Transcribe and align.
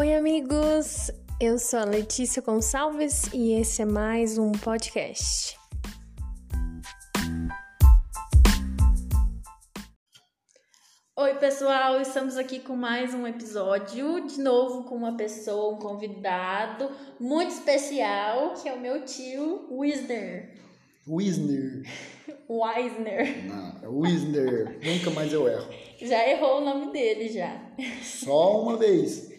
Oi, 0.00 0.14
amigos! 0.14 1.10
Eu 1.38 1.58
sou 1.58 1.78
a 1.78 1.84
Letícia 1.84 2.40
Gonçalves 2.40 3.26
e 3.34 3.52
esse 3.52 3.82
é 3.82 3.84
mais 3.84 4.38
um 4.38 4.50
podcast. 4.50 5.58
Oi, 11.14 11.34
pessoal! 11.34 12.00
Estamos 12.00 12.38
aqui 12.38 12.60
com 12.60 12.74
mais 12.74 13.12
um 13.12 13.26
episódio, 13.26 14.26
de 14.26 14.40
novo 14.40 14.84
com 14.84 14.94
uma 14.94 15.18
pessoa, 15.18 15.74
um 15.74 15.78
convidado 15.78 16.90
muito 17.20 17.50
especial, 17.50 18.54
que 18.54 18.70
é 18.70 18.72
o 18.72 18.80
meu 18.80 19.04
tio 19.04 19.68
Wisner. 19.70 20.54
Wisner. 21.06 21.82
Wisner. 22.48 23.44
Não, 23.44 23.76
é 23.82 23.86
Wisner. 23.86 24.80
Nunca 24.82 25.10
mais 25.10 25.30
eu 25.30 25.46
erro. 25.46 25.68
Já 26.00 26.26
errou 26.26 26.62
o 26.62 26.64
nome 26.64 26.90
dele, 26.90 27.28
já. 27.28 27.60
Só 28.02 28.62
uma 28.62 28.78
vez. 28.78 29.29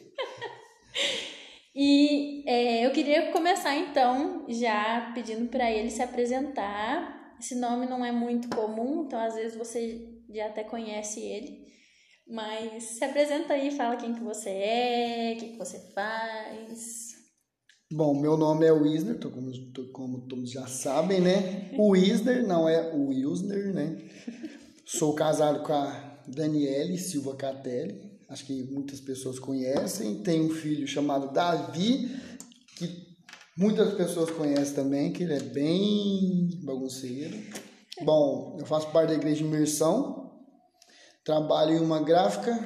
E 1.74 2.44
é, 2.50 2.86
eu 2.86 2.92
queria 2.92 3.32
começar 3.32 3.76
então 3.76 4.46
já 4.50 5.12
pedindo 5.14 5.50
para 5.50 5.72
ele 5.72 5.90
se 5.90 6.02
apresentar. 6.02 7.36
Esse 7.40 7.56
nome 7.56 7.86
não 7.88 8.06
é 8.06 8.12
muito 8.12 8.50
comum, 8.56 9.06
então 9.06 9.20
às 9.20 9.36
vezes 9.36 9.58
você 9.58 10.08
já 10.30 10.48
até 10.48 10.64
conhece 10.64 11.20
ele. 11.22 11.66
Mas 12.28 12.84
se 12.84 13.04
apresenta 13.04 13.54
aí, 13.54 13.72
fala 13.72 13.96
quem 13.96 14.14
que 14.14 14.24
você 14.24 14.50
é, 14.50 15.34
o 15.36 15.40
que, 15.40 15.50
que 15.50 15.58
você 15.58 15.80
faz. 15.94 17.12
Bom, 17.92 18.14
meu 18.20 18.38
nome 18.38 18.66
é 18.66 18.72
Wisner, 18.72 19.20
tô 19.20 19.30
como, 19.30 19.52
tô, 19.74 19.92
como 19.92 20.28
todos 20.28 20.52
já 20.52 20.66
sabem, 20.66 21.20
né? 21.20 21.72
O 21.78 21.90
Wisner 21.90 22.48
não 22.48 22.70
é 22.70 22.94
o 22.94 23.08
Wilsner, 23.08 23.74
né? 23.74 23.98
Sou 24.86 25.14
casado 25.14 25.62
com 25.64 25.74
a 25.74 26.22
Daniele 26.26 26.98
Silva 26.98 27.36
Catelli, 27.36 28.11
acho 28.32 28.46
que 28.46 28.64
muitas 28.72 29.02
pessoas 29.02 29.38
conhecem. 29.38 30.24
Tem 30.24 30.42
um 30.42 30.50
filho 30.50 30.88
chamado 30.88 31.34
Davi, 31.34 32.10
que 32.78 32.88
muitas 33.58 33.94
pessoas 33.94 34.32
conhecem 34.32 34.74
também, 34.74 35.12
que 35.12 35.24
ele 35.24 35.34
é 35.34 35.40
bem 35.42 36.50
bagunceiro. 36.64 37.38
Bom, 38.04 38.58
eu 38.58 38.66
faço 38.66 38.90
parte 38.92 39.10
da 39.10 39.16
Igreja 39.16 39.44
Imersão, 39.44 40.32
trabalho 41.26 41.74
em 41.74 41.82
uma 41.82 42.02
gráfica, 42.02 42.58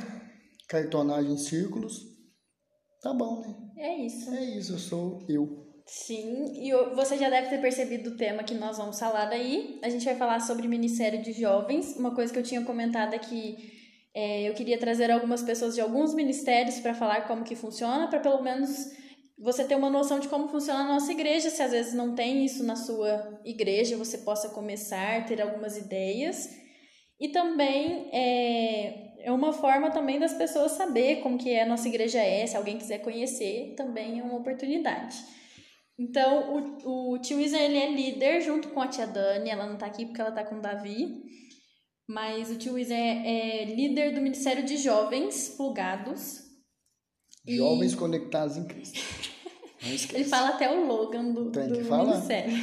cartonagem 0.69 1.33
em 1.33 1.37
círculos. 1.37 1.99
Tá 3.01 3.13
bom, 3.13 3.41
né? 3.41 3.55
É 3.77 4.05
isso. 4.05 4.29
É 4.29 4.43
isso, 4.57 4.73
eu 4.73 4.79
sou 4.79 5.25
eu. 5.27 5.65
Sim, 5.87 6.45
e 6.63 6.71
você 6.95 7.17
já 7.17 7.29
deve 7.29 7.49
ter 7.49 7.61
percebido 7.61 8.11
o 8.11 8.17
tema 8.17 8.43
que 8.43 8.55
nós 8.55 8.77
vamos 8.77 8.99
falar 8.99 9.25
daí. 9.25 9.79
A 9.83 9.89
gente 9.89 10.05
vai 10.05 10.15
falar 10.15 10.39
sobre 10.39 10.67
Ministério 10.67 11.21
de 11.21 11.31
Jovens. 11.33 11.95
Uma 11.95 12.15
coisa 12.15 12.33
que 12.33 12.39
eu 12.39 12.43
tinha 12.43 12.63
comentado 12.63 13.13
é 13.13 13.19
que 13.19 13.74
é, 14.15 14.47
eu 14.47 14.53
queria 14.53 14.77
trazer 14.77 15.11
algumas 15.11 15.43
pessoas 15.43 15.75
de 15.75 15.81
alguns 15.81 16.13
ministérios 16.13 16.79
para 16.79 16.93
falar 16.93 17.27
como 17.27 17.43
que 17.43 17.53
funciona, 17.53 18.07
para 18.07 18.21
pelo 18.21 18.41
menos 18.41 18.69
você 19.37 19.65
ter 19.65 19.75
uma 19.75 19.89
noção 19.89 20.19
de 20.19 20.29
como 20.29 20.47
funciona 20.47 20.79
a 20.79 20.87
nossa 20.87 21.11
igreja. 21.11 21.49
Se 21.49 21.61
às 21.61 21.71
vezes 21.71 21.93
não 21.93 22.15
tem 22.15 22.45
isso 22.45 22.63
na 22.63 22.77
sua 22.77 23.41
igreja, 23.43 23.97
você 23.97 24.19
possa 24.19 24.49
começar, 24.49 25.25
ter 25.25 25.41
algumas 25.41 25.77
ideias. 25.77 26.49
E 27.19 27.27
também 27.27 28.09
é, 28.13 29.25
é 29.25 29.31
uma 29.33 29.51
forma 29.51 29.91
também 29.91 30.17
das 30.17 30.33
pessoas 30.33 30.71
saber 30.71 31.17
como 31.17 31.37
que 31.37 31.59
a 31.59 31.65
nossa 31.65 31.89
igreja 31.89 32.19
é, 32.19 32.47
se 32.47 32.55
alguém 32.55 32.77
quiser 32.77 32.99
conhecer, 32.99 33.73
também 33.75 34.21
é 34.21 34.23
uma 34.23 34.37
oportunidade. 34.37 35.17
Então, 35.99 36.79
o, 36.85 37.13
o 37.13 37.19
tio 37.19 37.39
Isa, 37.39 37.57
ele 37.57 37.77
é 37.77 37.91
líder 37.91 38.41
junto 38.41 38.69
com 38.69 38.81
a 38.81 38.87
tia 38.87 39.07
Dani, 39.07 39.49
ela 39.49 39.65
não 39.65 39.77
tá 39.77 39.85
aqui 39.85 40.05
porque 40.05 40.21
ela 40.21 40.31
tá 40.31 40.43
com 40.45 40.55
o 40.55 40.61
Davi. 40.61 41.23
Mas 42.07 42.51
o 42.51 42.57
tio 42.57 42.73
Luiz 42.73 42.91
é, 42.91 43.61
é 43.61 43.65
líder 43.65 44.13
do 44.13 44.21
Ministério 44.21 44.63
de 44.63 44.77
Jovens 44.77 45.49
Plugados. 45.49 46.43
Jovens 47.47 47.93
e... 47.93 47.97
Conectados 47.97 48.57
em 48.57 48.65
Cristo. 48.65 48.99
Ele 50.13 50.23
fala 50.23 50.49
até 50.49 50.71
o 50.71 50.85
Logan 50.85 51.31
do, 51.31 51.51
do 51.51 51.59
Ministério. 51.59 52.53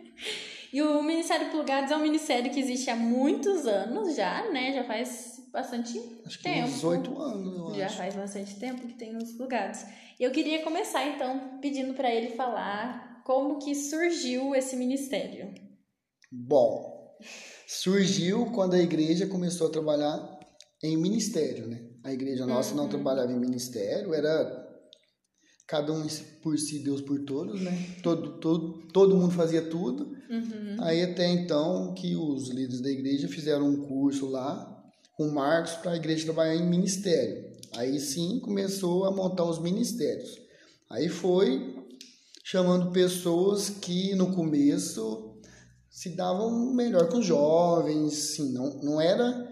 e 0.72 0.82
o 0.82 1.02
Ministério 1.02 1.50
Plugados 1.50 1.90
é 1.90 1.96
um 1.96 2.02
ministério 2.02 2.50
que 2.50 2.60
existe 2.60 2.90
há 2.90 2.96
muitos 2.96 3.66
anos 3.66 4.14
já, 4.14 4.50
né? 4.50 4.72
Já 4.74 4.84
faz 4.84 5.38
bastante 5.52 5.98
acho 6.26 6.42
tempo. 6.42 6.66
Uns 6.66 6.74
18 6.74 7.22
anos, 7.22 7.56
eu 7.70 7.74
já 7.74 7.86
acho. 7.86 7.96
faz 7.96 8.14
bastante 8.14 8.58
tempo 8.58 8.86
que 8.86 8.94
tem 8.94 9.16
os 9.16 9.32
plugados. 9.32 9.84
E 10.18 10.24
eu 10.24 10.30
queria 10.30 10.62
começar, 10.62 11.06
então, 11.06 11.58
pedindo 11.60 11.94
para 11.94 12.12
ele 12.12 12.30
falar 12.30 13.22
como 13.24 13.58
que 13.58 13.74
surgiu 13.74 14.54
esse 14.54 14.76
ministério. 14.76 15.54
Bom, 16.30 16.97
surgiu 17.66 18.46
quando 18.46 18.74
a 18.74 18.80
igreja 18.80 19.26
começou 19.26 19.68
a 19.68 19.70
trabalhar 19.70 20.38
em 20.82 20.96
ministério, 20.96 21.66
né? 21.66 21.82
A 22.04 22.12
igreja 22.12 22.46
nossa 22.46 22.70
uhum. 22.70 22.76
não 22.78 22.88
trabalhava 22.88 23.32
em 23.32 23.38
ministério, 23.38 24.14
era 24.14 24.66
cada 25.66 25.92
um 25.92 26.06
por 26.42 26.58
si, 26.58 26.78
Deus 26.78 27.02
por 27.02 27.20
todos, 27.24 27.60
né? 27.60 27.96
Todo, 28.02 28.38
todo, 28.38 28.88
todo 28.92 29.16
mundo 29.16 29.32
fazia 29.32 29.62
tudo. 29.62 30.16
Uhum. 30.30 30.76
Aí 30.80 31.02
até 31.02 31.28
então 31.28 31.92
que 31.94 32.16
os 32.16 32.48
líderes 32.48 32.80
da 32.80 32.90
igreja 32.90 33.28
fizeram 33.28 33.68
um 33.68 33.86
curso 33.86 34.26
lá 34.26 34.74
com 35.16 35.30
Marcos 35.30 35.72
para 35.72 35.92
a 35.92 35.96
igreja 35.96 36.24
trabalhar 36.24 36.54
em 36.54 36.68
ministério. 36.68 37.52
Aí 37.74 38.00
sim 38.00 38.40
começou 38.40 39.04
a 39.04 39.10
montar 39.10 39.44
os 39.44 39.58
ministérios. 39.58 40.38
Aí 40.88 41.08
foi 41.08 41.76
chamando 42.44 42.92
pessoas 42.92 43.68
que 43.68 44.14
no 44.14 44.34
começo 44.34 45.27
se 45.90 46.10
davam 46.10 46.72
melhor 46.74 47.08
com 47.08 47.18
os 47.18 47.26
jovens, 47.26 48.12
sim, 48.14 48.52
não, 48.52 48.80
não 48.82 49.00
era, 49.00 49.48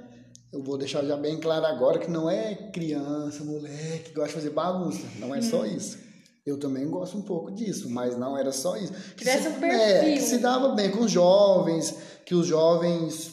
eu 0.52 0.62
vou 0.62 0.78
deixar 0.78 1.04
já 1.04 1.16
bem 1.16 1.38
claro 1.38 1.66
agora 1.66 1.98
que 1.98 2.10
não 2.10 2.30
é 2.30 2.54
criança, 2.54 3.44
moleque, 3.44 4.10
que 4.10 4.14
gosta 4.14 4.28
de 4.28 4.34
fazer 4.34 4.50
bagunça, 4.50 5.06
não 5.18 5.34
é 5.34 5.40
só 5.42 5.60
uhum. 5.60 5.66
isso. 5.66 5.98
Eu 6.44 6.58
também 6.58 6.88
gosto 6.88 7.18
um 7.18 7.22
pouco 7.22 7.50
disso, 7.50 7.90
mas 7.90 8.16
não 8.16 8.38
era 8.38 8.52
só 8.52 8.76
isso. 8.76 8.92
Que 9.16 9.24
se, 9.24 9.48
um 9.48 9.60
perfil. 9.60 9.80
É, 9.80 10.14
que 10.14 10.22
se 10.22 10.38
dava 10.38 10.68
bem 10.76 10.92
com 10.92 11.00
os 11.00 11.10
jovens, 11.10 11.92
que 12.24 12.36
os 12.36 12.46
jovens 12.46 13.32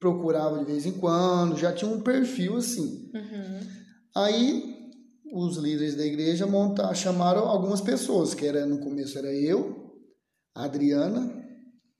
procuravam 0.00 0.60
de 0.60 0.64
vez 0.64 0.86
em 0.86 0.92
quando, 0.92 1.58
já 1.58 1.72
tinha 1.72 1.90
um 1.90 2.00
perfil 2.00 2.56
assim. 2.56 3.10
Uhum. 3.14 3.60
Aí 4.16 4.78
os 5.32 5.58
líderes 5.58 5.94
da 5.94 6.06
igreja 6.06 6.46
montar, 6.46 6.94
chamaram 6.94 7.46
algumas 7.46 7.82
pessoas, 7.82 8.32
que 8.32 8.46
era 8.46 8.64
no 8.64 8.78
começo 8.78 9.18
era 9.18 9.32
eu, 9.32 9.92
a 10.54 10.64
Adriana, 10.64 11.37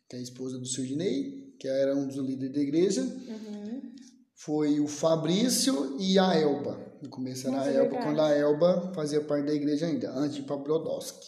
que 0.09 0.17
é 0.17 0.19
a 0.19 0.23
esposa 0.23 0.59
do 0.59 0.67
Surdinei, 0.67 1.55
que 1.59 1.69
era 1.69 1.95
um 1.95 2.07
dos 2.07 2.17
líderes 2.17 2.55
da 2.55 2.61
igreja. 2.61 3.03
Uhum. 3.03 3.93
Foi 4.35 4.81
o 4.81 4.87
Fabrício 4.87 5.97
e 6.01 6.19
a 6.19 6.35
Elba. 6.35 6.79
No 7.03 7.09
começo 7.09 7.47
era 7.47 7.57
Nossa, 7.57 7.69
a 7.69 7.73
Elba, 7.73 7.91
verdade. 7.91 8.05
quando 8.05 8.21
a 8.21 8.31
Elba 8.31 8.93
fazia 8.95 9.21
parte 9.21 9.47
da 9.47 9.55
igreja 9.55 9.87
ainda, 9.87 10.11
antes 10.13 10.37
de 10.37 10.43
ir 10.43 10.45
para 10.45 10.57
Brodowski. 10.57 11.27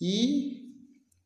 E, 0.00 0.68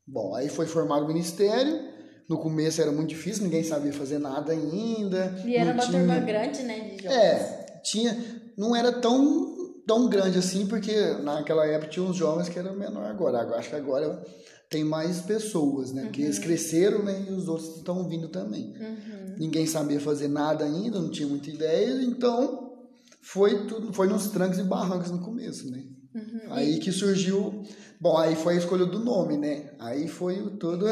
bom, 0.06 0.34
aí 0.34 0.48
foi 0.48 0.66
formado 0.66 1.04
o 1.04 1.08
ministério. 1.08 1.92
No 2.28 2.38
começo 2.38 2.80
era 2.80 2.90
muito 2.90 3.10
difícil, 3.10 3.44
ninguém 3.44 3.62
sabia 3.62 3.92
fazer 3.92 4.18
nada 4.18 4.52
ainda. 4.52 5.42
E 5.44 5.56
era 5.56 5.72
uma 5.72 5.82
tinha... 5.82 5.98
turma 5.98 6.18
grande, 6.20 6.62
né, 6.62 6.80
de 6.80 7.02
jovens. 7.02 7.18
É, 7.18 7.80
tinha, 7.84 8.52
não 8.56 8.74
era 8.74 8.92
tão 8.92 9.52
tão 9.86 10.08
grande 10.08 10.38
assim, 10.38 10.66
porque 10.66 10.94
naquela 11.22 11.66
época 11.66 11.90
tinha 11.90 12.04
uns 12.04 12.16
jovens 12.16 12.48
que 12.48 12.58
eram 12.58 12.74
menor 12.74 13.04
agora. 13.04 13.40
agora 13.40 13.58
acho 13.58 13.68
que 13.68 13.76
agora 13.76 14.24
tem 14.72 14.82
mais 14.82 15.20
pessoas, 15.20 15.92
né? 15.92 16.00
Uhum. 16.00 16.06
Porque 16.08 16.22
eles 16.22 16.38
uhum. 16.38 16.42
cresceram, 16.42 17.04
né? 17.04 17.26
E 17.28 17.32
os 17.32 17.46
outros 17.46 17.76
estão 17.76 18.08
vindo 18.08 18.28
também. 18.28 18.74
Uhum. 18.80 19.34
Ninguém 19.38 19.66
sabia 19.66 20.00
fazer 20.00 20.28
nada 20.28 20.64
ainda, 20.64 20.98
não 20.98 21.10
tinha 21.10 21.28
muita 21.28 21.50
ideia, 21.50 22.02
então 22.02 22.72
foi 23.20 23.66
tudo, 23.66 23.92
foi 23.92 24.08
nos 24.08 24.28
trancos 24.28 24.58
e 24.58 24.62
barrancos 24.62 25.10
no 25.10 25.20
começo, 25.20 25.70
né? 25.70 25.84
Uhum. 26.14 26.52
Aí 26.52 26.78
que 26.78 26.90
surgiu, 26.90 27.62
bom, 28.00 28.16
aí 28.18 28.34
foi 28.34 28.54
a 28.54 28.58
escolha 28.58 28.84
do 28.84 28.98
nome, 28.98 29.36
né? 29.36 29.72
Aí 29.78 30.08
foi 30.08 30.36
todo, 30.58 30.86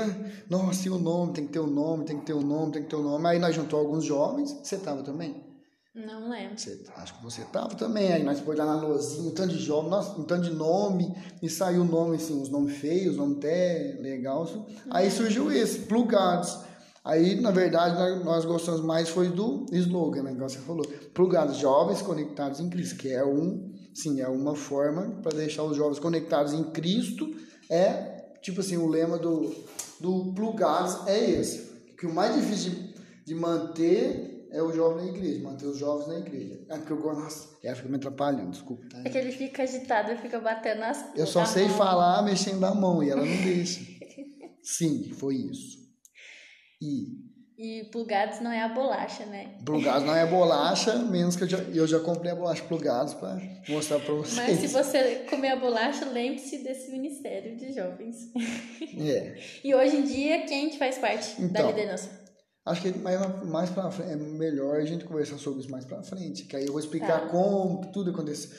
nossa, 0.48 0.86
e 0.86 0.90
o 0.90 0.98
nome, 0.98 1.32
tem 1.32 1.46
que 1.46 1.52
ter 1.52 1.58
o 1.58 1.64
um 1.64 1.70
nome, 1.70 2.04
tem 2.04 2.18
que 2.18 2.26
ter 2.26 2.32
o 2.32 2.38
um 2.38 2.42
nome, 2.42 2.72
tem 2.72 2.82
que 2.82 2.88
ter 2.88 2.96
o 2.96 3.00
um 3.00 3.02
nome. 3.02 3.26
Aí 3.26 3.38
nós 3.38 3.54
juntou 3.54 3.80
alguns 3.80 4.04
jovens, 4.04 4.56
você 4.62 4.76
tava 4.76 5.02
também? 5.02 5.49
Não 5.94 6.30
lembro. 6.30 6.56
Você, 6.56 6.80
acho 6.96 7.16
que 7.16 7.22
você 7.22 7.42
tava 7.46 7.74
também. 7.74 8.12
Aí 8.12 8.22
nós 8.22 8.40
pôs 8.40 8.56
lá 8.56 8.64
na 8.64 8.80
lozinha, 8.80 9.28
um 9.28 9.34
tanto 9.34 9.56
de 9.56 9.62
jovem, 9.62 9.92
um 10.18 10.24
tanto 10.24 10.48
de 10.48 10.54
nome, 10.54 11.12
e 11.42 11.48
saiu 11.48 11.82
o 11.82 11.84
nome, 11.84 12.16
assim, 12.16 12.40
os 12.40 12.48
nomes 12.48 12.76
feios, 12.76 13.16
nome 13.16 13.36
até 13.36 13.98
legal. 14.00 14.44
Assim. 14.44 14.64
Aí 14.90 15.06
uhum. 15.06 15.12
surgiu 15.12 15.50
esse, 15.50 15.80
plugados. 15.80 16.60
Aí, 17.04 17.40
na 17.40 17.50
verdade, 17.50 17.96
nós, 17.96 18.24
nós 18.24 18.44
gostamos 18.44 18.82
mais 18.82 19.08
foi 19.08 19.30
do 19.30 19.66
slogan, 19.72 20.22
né, 20.22 20.32
igual 20.32 20.48
você 20.48 20.58
falou. 20.58 20.86
Plugados, 21.12 21.56
jovens 21.56 22.02
conectados 22.02 22.60
em 22.60 22.68
Cristo, 22.68 22.96
que 22.96 23.08
é 23.08 23.24
um, 23.24 23.72
sim, 23.92 24.20
é 24.20 24.28
uma 24.28 24.54
forma 24.54 25.18
para 25.22 25.36
deixar 25.36 25.64
os 25.64 25.76
jovens 25.76 25.98
conectados 25.98 26.52
em 26.52 26.62
Cristo. 26.70 27.34
É, 27.68 28.36
tipo 28.42 28.60
assim, 28.60 28.76
o 28.76 28.86
lema 28.86 29.18
do, 29.18 29.52
do 29.98 30.32
plugados 30.34 31.06
é 31.08 31.30
esse. 31.30 31.70
Que 31.98 32.06
o 32.06 32.14
mais 32.14 32.34
difícil 32.36 32.70
de, 32.70 32.94
de 33.26 33.34
manter 33.34 34.39
é 34.52 34.62
o 34.62 34.72
jovem 34.72 35.06
na 35.06 35.12
igreja, 35.12 35.42
manter 35.42 35.66
os 35.66 35.78
jovens 35.78 36.08
na 36.08 36.18
igreja. 36.18 36.60
É 36.68 36.76
porque 36.76 36.92
eu 36.92 36.96
gosto. 37.00 37.20
Nossa, 37.20 37.48
ela 37.62 37.76
fica 37.76 37.88
me 37.88 37.96
atrapalhando, 37.96 38.50
desculpa. 38.50 38.84
Tá? 38.90 39.02
É 39.04 39.08
que 39.10 39.18
ele 39.18 39.32
fica 39.32 39.62
agitado 39.62 40.16
fica 40.16 40.40
batendo 40.40 40.82
as 40.82 41.16
Eu 41.16 41.26
só 41.26 41.44
sei 41.44 41.66
mão. 41.68 41.76
falar 41.76 42.22
mexendo 42.22 42.64
a 42.64 42.74
mão 42.74 43.02
e 43.02 43.10
ela 43.10 43.24
não 43.24 43.36
deixa. 43.42 43.80
Sim, 44.62 45.10
foi 45.12 45.36
isso. 45.36 45.78
E. 46.82 47.30
E 47.62 47.84
plugados 47.92 48.40
não 48.40 48.50
é 48.50 48.62
a 48.62 48.68
bolacha, 48.68 49.26
né? 49.26 49.58
Plugados 49.66 50.06
não 50.06 50.16
é 50.16 50.22
a 50.22 50.26
bolacha, 50.26 50.96
menos 50.96 51.36
que 51.36 51.44
eu 51.44 51.48
já, 51.48 51.58
eu 51.58 51.86
já 51.86 52.00
comprei 52.00 52.32
a 52.32 52.34
bolacha 52.34 52.62
plugados 52.64 53.12
para 53.12 53.38
mostrar 53.68 54.00
para 54.00 54.14
vocês. 54.14 54.34
Mas 54.48 54.60
se 54.60 54.66
você 54.68 55.26
comer 55.28 55.48
a 55.50 55.56
bolacha, 55.56 56.06
lembre-se 56.06 56.58
desse 56.64 56.90
Ministério 56.90 57.56
de 57.58 57.74
Jovens. 57.74 58.30
É. 58.98 59.36
e 59.62 59.74
hoje 59.74 59.96
em 59.96 60.02
dia, 60.04 60.46
quem 60.46 60.70
que 60.70 60.78
faz 60.78 60.96
parte 60.96 61.34
Então, 61.38 61.66
da 61.66 61.68
liderança? 61.70 62.19
Acho 62.64 62.82
que 62.82 62.98
mais, 62.98 63.44
mais 63.46 63.70
pra 63.70 63.90
frente, 63.90 64.12
é 64.12 64.16
melhor 64.16 64.76
a 64.76 64.84
gente 64.84 65.04
conversar 65.04 65.38
sobre 65.38 65.60
isso 65.60 65.70
mais 65.70 65.84
pra 65.84 66.02
frente, 66.02 66.44
que 66.44 66.54
aí 66.56 66.66
eu 66.66 66.72
vou 66.72 66.80
explicar 66.80 67.22
Tá. 67.22 67.26
como 67.28 67.90
tudo 67.92 68.10
aconteceu. 68.10 68.50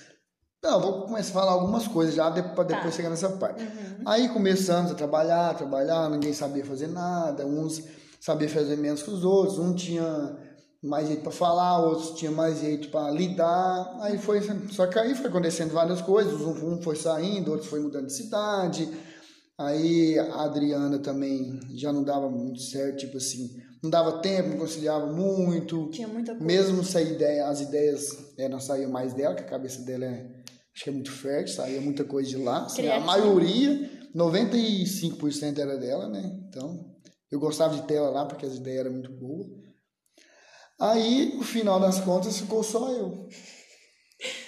Não, 0.63 0.79
vou 0.81 1.01
começar 1.03 1.29
a 1.29 1.33
falar 1.33 1.51
algumas 1.53 1.87
coisas 1.87 2.13
já 2.15 2.29
de- 2.29 2.41
pra 2.41 2.63
depois 2.63 2.85
Tá. 2.85 2.91
chegar 2.91 3.09
nessa 3.09 3.29
parte. 3.29 3.63
Uhum. 3.63 4.03
Aí 4.05 4.29
começamos 4.29 4.91
a 4.91 4.95
trabalhar, 4.95 5.55
trabalhar, 5.55 6.09
ninguém 6.09 6.33
sabia 6.33 6.65
fazer 6.65 6.87
nada, 6.87 7.45
uns 7.45 7.81
sabiam 8.19 8.49
fazer 8.49 8.75
menos 8.75 9.01
que 9.03 9.09
os 9.09 9.23
outros, 9.23 9.57
um 9.59 9.73
tinha 9.73 10.37
mais 10.83 11.07
jeito 11.07 11.21
para 11.23 11.31
falar, 11.31 11.79
outros 11.79 12.11
tinha 12.17 12.31
mais 12.31 12.59
jeito 12.59 12.89
para 12.89 13.09
lidar. 13.11 13.97
Aí 14.01 14.17
foi, 14.17 14.39
só 14.71 14.85
que 14.87 14.97
aí 14.99 15.13
foi 15.15 15.27
acontecendo 15.27 15.71
várias 15.73 16.01
coisas, 16.01 16.41
um, 16.41 16.73
um 16.73 16.81
foi 16.81 16.95
saindo, 16.95 17.51
outros 17.51 17.69
foi 17.69 17.79
mudando 17.79 18.07
de 18.07 18.13
cidade. 18.13 18.87
Aí 19.57 20.17
a 20.17 20.43
Adriana 20.43 20.97
também 20.99 21.59
já 21.75 21.91
não 21.93 22.03
dava 22.03 22.29
muito 22.29 22.59
certo, 22.61 22.97
tipo 22.97 23.17
assim, 23.17 23.60
não 23.81 23.89
dava 23.89 24.19
tempo, 24.19 24.49
não 24.49 24.57
conciliava 24.57 25.07
muito. 25.07 25.89
Tinha 25.89 26.07
muita 26.07 26.33
coisa. 26.33 26.45
Mesmo 26.45 26.83
se 26.83 26.97
a 26.97 27.01
ideia, 27.01 27.47
as 27.47 27.61
ideias 27.61 28.05
é, 28.37 28.47
não 28.47 28.59
saíam 28.59 28.91
mais 28.91 29.13
dela, 29.13 29.33
que 29.33 29.41
a 29.41 29.47
cabeça 29.47 29.81
dela 29.81 30.05
é, 30.05 30.27
acho 30.73 30.83
que 30.83 30.89
é 30.89 30.93
muito 30.93 31.11
fértil, 31.11 31.55
saía 31.55 31.81
muita 31.81 32.03
coisa 32.03 32.29
de 32.29 32.37
lá. 32.37 32.65
Assim, 32.65 32.87
a 32.87 32.99
maioria, 32.99 33.89
95% 34.15 35.57
era 35.57 35.77
dela, 35.77 36.07
né? 36.09 36.21
Então, 36.47 36.95
eu 37.31 37.39
gostava 37.39 37.75
de 37.75 37.81
ter 37.83 37.95
ela 37.95 38.09
lá 38.09 38.25
porque 38.25 38.45
as 38.45 38.55
ideias 38.55 38.81
eram 38.81 38.91
muito 38.91 39.11
boas. 39.11 39.47
Aí, 40.79 41.33
no 41.35 41.43
final 41.43 41.79
das 41.79 41.99
contas, 41.99 42.37
ficou 42.37 42.63
só 42.63 42.91
eu. 42.91 43.27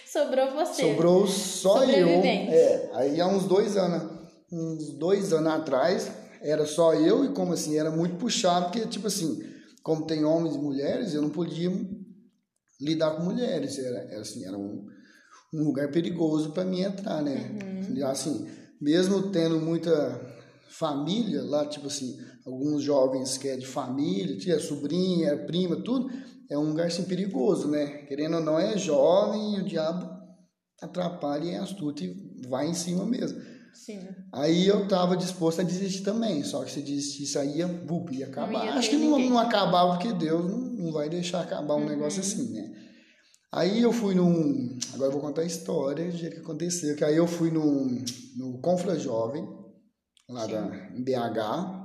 Sobrou 0.06 0.51
você. 0.51 0.81
Sobrou 0.81 1.27
só 1.27 1.83
eu. 1.86 2.07
É, 2.07 2.89
aí 2.94 3.21
há 3.21 3.27
uns 3.27 3.45
dois 3.45 3.75
anos, 3.77 4.12
uns 4.51 4.97
dois 4.97 5.33
anos 5.33 5.53
atrás, 5.53 6.12
era 6.44 6.66
só 6.66 6.94
eu 6.94 7.25
e 7.25 7.30
como 7.30 7.54
assim, 7.54 7.78
era 7.78 7.90
muito 7.90 8.18
puxado, 8.18 8.66
porque 8.66 8.88
tipo 8.88 9.07
assim, 9.07 9.42
como 9.81 10.06
tem 10.06 10.24
homens 10.25 10.56
e 10.56 10.60
mulheres, 10.60 11.13
eu 11.13 11.22
não 11.22 11.30
podia 11.30 11.72
lidar 12.80 13.12
com 13.12 13.24
mulheres, 13.24 13.80
era, 13.80 14.00
era 14.12 14.22
assim, 14.22 14.45
era 14.45 14.57
um, 14.57 14.86
um 15.54 15.63
lugar 15.63 15.90
perigoso 15.92 16.51
para 16.51 16.66
mim 16.66 16.81
entrar, 16.81 17.22
né? 17.22 17.50
Assim, 18.06 18.48
mesmo 18.80 19.31
tendo 19.31 19.60
muita 19.60 20.22
família 20.69 21.42
lá, 21.44 21.66
tipo 21.66 21.88
assim, 21.88 22.18
alguns 22.46 22.84
jovens 22.84 23.38
que 23.38 23.48
é 23.48 23.56
de 23.56 23.66
família, 23.66 24.38
tia, 24.38 24.60
sobrinha, 24.60 25.46
prima, 25.46 25.78
tudo, 25.78 26.10
é 26.50 26.57
um 26.57 26.69
lugar 26.69 26.88
assim 26.88 27.04
perigoso, 27.06 27.69
né? 27.69 28.06
Querendo 28.07 28.36
ou 28.38 28.42
não, 28.42 28.60
é 28.60 28.78
jovem 28.78 29.56
e 29.56 29.60
o 29.62 29.66
diabo 29.66 30.12
atrapalha 30.81 31.46
e 31.46 31.50
é 31.51 31.57
astuto 31.57 32.04
e 32.04 32.42
vai 32.48 32.68
em 32.68 32.74
cima 32.74 33.06
mesmo. 33.06 33.39
Sim. 33.74 34.00
Aí 34.31 34.68
eu 34.68 34.88
tava 34.88 35.18
disposto 35.18 35.62
a 35.62 35.64
desistir 35.64 36.04
também, 36.04 36.44
só 36.44 36.64
que 36.64 36.72
se 36.72 36.81
desistisse 36.81 37.38
aí 37.38 37.58
ia, 37.58 37.68
bup, 37.68 38.12
ia 38.12 38.28
acabar. 38.28 38.66
ia 38.66 38.74
Acho 38.74 38.92
que 38.92 38.98
não, 38.98 39.18
não 39.18 39.40
acabava 39.40 39.94
porque 39.94 40.14
Deus 40.14 40.50
não, 40.50 40.58
não 40.58 40.92
vai 40.92 41.10
deixar 41.10 41.42
acabar 41.42 41.75
um 41.75 41.86
negócio 41.86 42.22
assim, 42.22 42.54
né? 42.54 42.72
Aí 43.52 43.81
eu 43.81 43.92
fui 43.92 44.16
num. 44.16 44.78
Agora 44.94 45.10
eu 45.10 45.12
vou 45.12 45.22
contar 45.22 45.42
a 45.42 45.46
história 45.46 46.10
do 46.10 46.18
jeito 46.18 46.36
que 46.36 46.42
aconteceu. 46.42 46.96
Que 46.96 47.04
aí 47.04 47.16
eu 47.16 47.28
fui 47.28 47.52
num, 47.52 48.04
no 48.36 48.60
Confra 48.60 48.98
Jovem, 48.98 49.48
lá 50.28 50.48
da, 50.48 50.90
em 50.96 51.04
BH, 51.04 51.84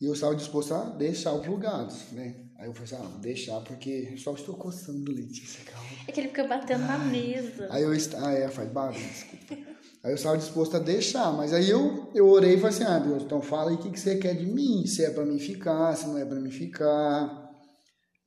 e 0.00 0.06
eu 0.06 0.14
estava 0.14 0.34
disposto 0.34 0.74
a 0.74 0.84
deixar 0.90 1.34
os 1.34 1.46
lugares, 1.46 2.10
né? 2.12 2.46
Aí 2.58 2.66
eu 2.66 2.74
falei 2.74 2.92
assim, 2.92 2.96
ah, 2.96 3.18
deixar 3.20 3.60
porque 3.60 4.16
só 4.18 4.34
estou 4.34 4.54
coçando 4.56 5.12
Letícia, 5.12 5.64
calma. 5.64 5.88
É 6.06 6.12
que 6.12 6.20
ele 6.20 6.28
fica 6.28 6.46
batendo 6.46 6.84
na 6.84 6.98
mesa. 6.98 7.68
Aí 7.70 7.82
eu 7.82 7.92
ah, 8.18 8.32
é, 8.32 8.48
faz 8.48 8.70
barulho, 8.70 8.98
desculpa. 8.98 9.69
Aí 10.02 10.12
eu 10.12 10.14
estava 10.14 10.38
disposto 10.38 10.76
a 10.76 10.80
deixar, 10.80 11.30
mas 11.32 11.52
aí 11.52 11.68
eu, 11.68 12.08
eu 12.14 12.26
orei 12.28 12.54
e 12.54 12.56
falei 12.56 12.74
assim: 12.74 12.84
ah, 12.84 12.98
Deus, 12.98 13.22
então 13.22 13.42
fala 13.42 13.70
aí 13.70 13.76
o 13.76 13.78
que, 13.78 13.90
que 13.90 14.00
você 14.00 14.16
quer 14.16 14.34
de 14.34 14.46
mim, 14.46 14.86
se 14.86 15.04
é 15.04 15.10
para 15.10 15.26
mim 15.26 15.38
ficar, 15.38 15.94
se 15.94 16.06
não 16.06 16.16
é 16.16 16.24
para 16.24 16.40
mim 16.40 16.50
ficar. 16.50 17.48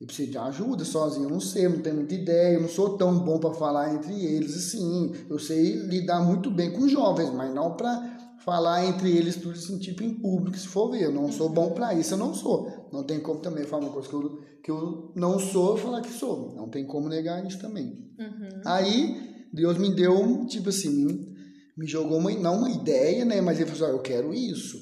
Eu 0.00 0.06
preciso 0.06 0.32
de 0.32 0.38
ajuda 0.38 0.84
sozinho, 0.84 1.26
eu 1.26 1.30
não 1.30 1.40
sei, 1.40 1.66
eu 1.66 1.70
não 1.70 1.78
tenho 1.78 1.96
muita 1.96 2.14
ideia, 2.14 2.54
eu 2.54 2.60
não 2.60 2.68
sou 2.68 2.98
tão 2.98 3.18
bom 3.20 3.38
para 3.38 3.54
falar 3.54 3.94
entre 3.94 4.12
eles 4.24 4.54
assim. 4.54 5.12
Eu 5.30 5.38
sei 5.38 5.76
lidar 5.86 6.20
muito 6.20 6.50
bem 6.50 6.72
com 6.72 6.86
jovens, 6.86 7.30
mas 7.30 7.52
não 7.54 7.74
para 7.74 8.14
falar 8.44 8.84
entre 8.84 9.10
eles 9.10 9.36
tudo 9.36 9.52
assim, 9.52 9.78
tipo 9.78 10.02
em 10.02 10.14
público, 10.14 10.58
se 10.58 10.68
for 10.68 10.90
ver. 10.90 11.04
Eu 11.04 11.12
não 11.12 11.32
sou 11.32 11.48
bom 11.48 11.70
para 11.70 11.94
isso, 11.94 12.14
eu 12.14 12.18
não 12.18 12.34
sou. 12.34 12.70
Não 12.92 13.02
tem 13.02 13.18
como 13.20 13.40
também 13.40 13.64
falar 13.64 13.84
uma 13.84 13.92
coisa 13.92 14.08
que 14.08 14.14
eu, 14.14 14.40
que 14.62 14.70
eu 14.70 15.12
não 15.16 15.38
sou, 15.38 15.76
falar 15.76 16.02
que 16.02 16.12
sou. 16.12 16.54
Não 16.54 16.68
tem 16.68 16.84
como 16.86 17.08
negar 17.08 17.44
isso 17.46 17.58
também. 17.58 17.86
Uhum. 18.18 18.60
Aí 18.64 19.46
Deus 19.52 19.78
me 19.78 19.94
deu, 19.94 20.44
tipo 20.46 20.68
assim, 20.68 21.33
me 21.76 21.86
jogou 21.86 22.18
uma, 22.18 22.30
não 22.32 22.58
uma 22.58 22.70
ideia, 22.70 23.24
né? 23.24 23.40
Mas 23.40 23.58
ele 23.58 23.70
falou 23.70 23.84
assim, 23.84 23.94
ó, 23.94 23.98
eu 23.98 24.02
quero 24.02 24.34
isso. 24.34 24.78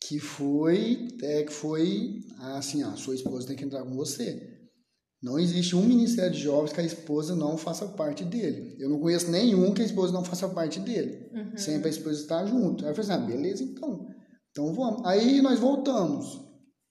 Que 0.00 0.18
foi, 0.18 1.08
é, 1.22 1.42
que 1.42 1.52
foi 1.52 2.20
assim, 2.56 2.82
a 2.82 2.96
sua 2.96 3.14
esposa 3.14 3.46
tem 3.46 3.56
que 3.56 3.64
entrar 3.64 3.82
com 3.82 3.94
você. 3.94 4.58
Não 5.20 5.38
existe 5.38 5.74
um 5.74 5.82
ministério 5.82 6.30
de 6.30 6.40
jovens 6.40 6.72
que 6.72 6.80
a 6.80 6.84
esposa 6.84 7.34
não 7.34 7.58
faça 7.58 7.86
parte 7.86 8.24
dele. 8.24 8.76
Eu 8.78 8.88
não 8.88 9.00
conheço 9.00 9.30
nenhum 9.30 9.74
que 9.74 9.82
a 9.82 9.84
esposa 9.84 10.12
não 10.12 10.24
faça 10.24 10.48
parte 10.48 10.78
dele. 10.78 11.28
Sempre 11.56 11.88
a 11.88 11.90
esposa 11.90 12.20
está 12.20 12.46
junto. 12.46 12.84
Aí 12.84 12.92
eu 12.92 12.94
falei 12.94 13.10
assim, 13.10 13.22
ah, 13.24 13.26
beleza, 13.26 13.64
então. 13.64 14.06
Então 14.50 14.72
vamos. 14.72 15.04
Aí 15.04 15.42
nós 15.42 15.58
voltamos. 15.58 16.46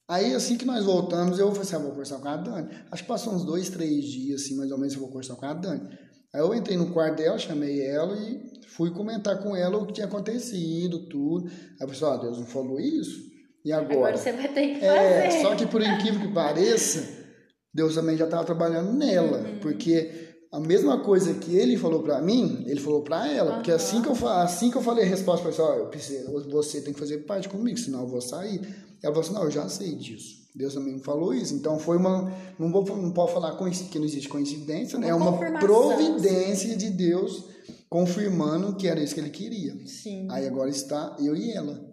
Aí 0.10 0.34
assim 0.34 0.58
que 0.58 0.66
nós 0.66 0.84
voltamos, 0.84 1.40
eu 1.40 1.48
falei 1.48 1.62
assim, 1.62 1.76
ah, 1.76 1.80
vou 1.80 1.92
conversar 1.92 2.20
com 2.20 2.28
a 2.28 2.38
Dani. 2.38 2.70
Acho 2.92 3.04
que 3.04 3.08
passou 3.08 3.34
uns 3.34 3.46
dois, 3.46 3.70
três 3.70 4.06
dias, 4.06 4.42
assim, 4.42 4.56
mais 4.58 4.72
ou 4.72 4.78
menos, 4.78 4.94
eu 4.94 5.00
vou 5.00 5.10
conversar 5.10 5.36
com 5.36 5.46
a 5.46 5.54
Dani. 5.54 5.90
Aí 6.38 6.44
eu 6.44 6.54
entrei 6.54 6.78
no 6.78 6.92
quarto 6.94 7.16
dela, 7.18 7.36
chamei 7.40 7.82
ela 7.82 8.16
e 8.16 8.40
fui 8.68 8.92
comentar 8.92 9.40
com 9.42 9.56
ela 9.56 9.76
o 9.80 9.88
que 9.88 9.94
tinha 9.94 10.06
acontecido, 10.06 11.00
tudo. 11.10 11.48
Aí 11.50 11.54
eu 11.82 11.88
falei 11.90 11.94
assim, 11.96 12.06
ó, 12.06 12.18
Deus 12.18 12.38
não 12.38 12.46
falou 12.46 12.80
isso? 12.80 13.24
E 13.66 13.72
agora? 13.72 13.96
Agora 13.96 14.18
você 14.18 14.32
vai 14.34 14.48
ter 14.48 14.78
que 14.78 14.86
É, 14.86 15.32
fazer. 15.32 15.42
só 15.42 15.56
que 15.56 15.66
por 15.66 15.82
incrível 15.82 16.22
que 16.22 16.32
pareça, 16.32 17.04
Deus 17.74 17.96
também 17.96 18.16
já 18.16 18.26
estava 18.26 18.44
trabalhando 18.46 18.94
nela, 18.94 19.40
Uhum. 19.40 19.60
porque 19.62 20.12
a 20.52 20.60
mesma 20.60 21.00
coisa 21.00 21.34
que 21.34 21.56
ele 21.56 21.76
falou 21.76 22.04
para 22.04 22.22
mim, 22.22 22.66
ele 22.68 22.80
falou 22.80 23.02
para 23.02 23.28
ela, 23.34 23.54
porque 23.56 23.72
Aham. 23.72 23.78
assim 23.78 24.02
que 24.04 24.08
eu 24.08 24.28
assim 24.30 24.70
que 24.70 24.78
eu 24.78 24.82
falei 24.84 25.06
a 25.06 25.08
resposta 25.08 25.50
para 25.52 25.64
ela, 25.66 25.76
eu 25.78 25.88
preciso, 25.88 26.32
você 26.52 26.82
tem 26.82 26.94
que 26.94 27.00
fazer 27.00 27.18
parte 27.26 27.50
comigo, 27.50 27.80
senão 27.80 28.02
eu 28.02 28.08
vou 28.08 28.22
sair. 28.22 28.60
Ela 29.02 29.12
falou 29.12 29.22
assim: 29.22 29.34
"Não, 29.34 29.44
eu 29.44 29.52
já 29.52 29.68
sei 29.68 29.96
disso". 29.96 30.47
Deus 30.58 30.74
também 30.74 30.96
me 30.96 31.04
falou 31.04 31.34
isso. 31.34 31.54
Então 31.54 31.78
foi 31.78 31.98
uma 31.98 32.32
não 32.58 32.72
vou 32.72 32.84
não 32.98 33.12
pode 33.12 33.34
falar 33.34 33.56
que 33.56 34.00
não 34.00 34.06
existe 34.06 34.28
coincidência, 34.28 34.98
né? 34.98 35.10
É 35.10 35.14
Uma 35.14 35.38
providência 35.60 36.76
de 36.76 36.90
Deus 36.90 37.46
confirmando 37.90 38.76
que 38.76 38.88
era 38.88 39.02
isso 39.02 39.14
que 39.14 39.20
ele 39.20 39.30
queria. 39.30 39.76
Sim. 39.86 40.28
Aí 40.30 40.48
agora 40.48 40.70
está 40.70 41.16
eu 41.20 41.36
e 41.36 41.52
ela. 41.52 41.86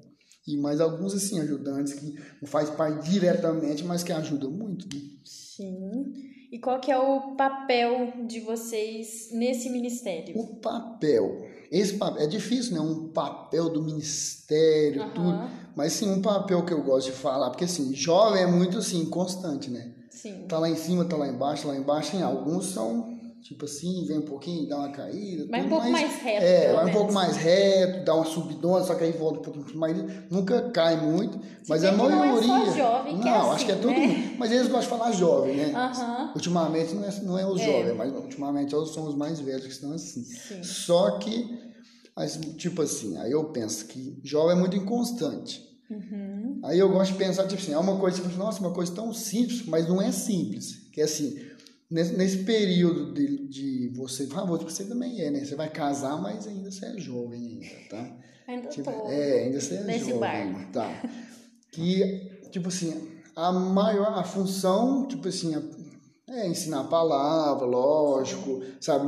E 0.46 0.58
mais 0.58 0.78
alguns, 0.78 1.14
assim, 1.14 1.40
ajudantes 1.40 1.94
que 1.94 2.14
não 2.40 2.46
faz 2.46 2.68
parte 2.68 3.08
diretamente, 3.10 3.82
mas 3.82 4.02
que 4.02 4.12
ajudam 4.12 4.50
muito. 4.50 4.86
né? 4.94 5.00
Sim. 5.24 6.12
E 6.54 6.58
qual 6.60 6.78
que 6.78 6.88
é 6.88 6.96
o 6.96 7.34
papel 7.34 8.12
de 8.28 8.38
vocês 8.38 9.30
nesse 9.32 9.68
ministério? 9.68 10.38
O 10.38 10.54
papel. 10.54 11.48
Esse 11.68 11.94
papel, 11.94 12.22
é 12.22 12.28
difícil, 12.28 12.74
né? 12.74 12.80
Um 12.80 13.08
papel 13.08 13.68
do 13.68 13.82
ministério, 13.82 15.02
Aham. 15.02 15.12
tudo. 15.14 15.50
Mas 15.74 15.94
sim, 15.94 16.08
um 16.08 16.22
papel 16.22 16.64
que 16.64 16.72
eu 16.72 16.80
gosto 16.80 17.06
de 17.06 17.12
falar, 17.16 17.50
porque 17.50 17.64
assim, 17.64 17.92
jovem 17.92 18.44
é 18.44 18.46
muito 18.46 18.78
assim, 18.78 19.04
constante, 19.06 19.68
né? 19.68 19.90
Sim. 20.08 20.44
Tá 20.48 20.60
lá 20.60 20.70
em 20.70 20.76
cima, 20.76 21.04
tá 21.04 21.16
lá 21.16 21.26
embaixo, 21.26 21.66
lá 21.66 21.76
embaixo, 21.76 22.12
tem 22.12 22.22
alguns 22.22 22.66
são 22.66 23.13
tipo 23.44 23.66
assim, 23.66 24.06
vem 24.06 24.18
um 24.18 24.22
pouquinho, 24.22 24.66
dá 24.66 24.78
uma 24.78 24.88
caída. 24.88 25.46
Vai 25.50 25.62
um 25.64 25.68
pouco 25.68 25.82
mas- 25.90 25.92
mais 25.92 26.22
reto, 26.22 26.42
É, 26.44 26.72
vai 26.72 26.86
um 26.86 26.92
pouco 26.92 27.12
mais 27.12 27.36
reto, 27.36 28.04
dá 28.04 28.14
uma 28.14 28.24
subidona, 28.24 28.82
só 28.84 28.94
que 28.94 29.04
aí 29.04 29.12
volta 29.12 29.38
um 29.38 29.52
pouquinho 29.52 29.78
mais. 29.78 29.96
Nunca 30.30 30.70
cai 30.70 30.96
muito. 30.98 31.38
mas 31.68 31.84
a 31.84 31.90
que 31.90 31.96
não 31.96 32.06
é 32.06 32.10
só 32.42 32.46
maioria. 32.48 32.72
jovem 32.72 33.20
que 33.20 33.28
é 33.28 33.30
não, 33.30 33.40
assim, 33.42 33.54
acho 33.54 33.66
que 33.66 33.72
é 33.72 33.74
todo 33.76 33.90
né? 33.92 34.06
mundo. 34.06 34.36
Mas 34.38 34.50
eles 34.50 34.66
gostam 34.68 34.80
de 34.80 34.88
falar 34.88 35.12
jovem, 35.12 35.56
né? 35.56 35.72
Ultimamente 36.34 36.94
não 36.94 37.04
é, 37.04 37.20
não 37.22 37.38
é 37.38 37.46
os 37.46 37.60
É. 37.60 37.64
jovens, 37.66 37.96
mas 37.96 38.12
ultimamente 38.14 38.70
são 38.70 39.04
os 39.06 39.14
mais 39.14 39.38
velhos 39.40 39.64
que 39.66 39.72
estão 39.72 39.92
assim. 39.92 40.24
Sim. 40.24 40.62
Só 40.62 41.18
que, 41.18 41.58
mas, 42.16 42.38
tipo 42.56 42.80
assim, 42.80 43.16
aí 43.18 43.30
eu 43.30 43.44
penso 43.46 43.84
que 43.86 44.18
jovem 44.24 44.56
é 44.56 44.58
muito 44.58 44.76
inconstante. 44.76 45.62
Uhum. 45.90 46.60
Aí 46.64 46.78
eu 46.78 46.88
gosto 46.90 47.12
de 47.12 47.18
pensar, 47.18 47.46
tipo 47.46 47.60
assim, 47.62 47.72
é 47.74 47.78
uma 47.78 47.96
coisa, 47.98 48.20
tipo, 48.22 48.34
nossa, 48.38 48.58
uma 48.60 48.72
coisa 48.72 48.90
tão 48.92 49.12
simples, 49.12 49.66
mas 49.66 49.86
não 49.86 50.00
é 50.00 50.10
simples. 50.10 50.88
Que 50.92 51.02
é 51.02 51.04
assim, 51.04 51.38
nesse, 51.90 52.16
nesse 52.16 52.38
período 52.44 53.12
de, 53.14 53.46
de 53.48 53.88
você, 53.96 54.28
ah, 54.34 54.44
você 54.44 54.84
também 54.84 55.20
é, 55.20 55.30
né? 55.30 55.44
Você 55.44 55.54
vai 55.54 55.70
casar, 55.70 56.20
mas 56.20 56.46
ainda 56.46 56.70
você 56.70 56.86
é 56.86 56.98
jovem 56.98 57.40
ainda, 57.62 57.88
tá? 57.88 58.16
Ainda 58.48 58.68
Tipo, 58.68 58.90
tô. 58.90 59.08
é, 59.08 59.44
ainda 59.44 59.60
você 59.60 59.74
é 59.76 59.84
nesse 59.84 60.10
jovem, 60.10 60.20
barco. 60.20 60.72
tá? 60.72 61.02
Que, 61.72 62.48
tipo 62.50 62.68
assim, 62.68 62.92
a 63.34 63.50
maior, 63.52 64.18
a 64.18 64.22
função, 64.24 65.06
tipo 65.08 65.28
assim, 65.28 65.54
a- 65.54 65.62
é 66.26 66.48
ensinar 66.48 66.80
a 66.80 66.84
palavra, 66.84 67.66
lógico, 67.66 68.62
sabe, 68.80 69.06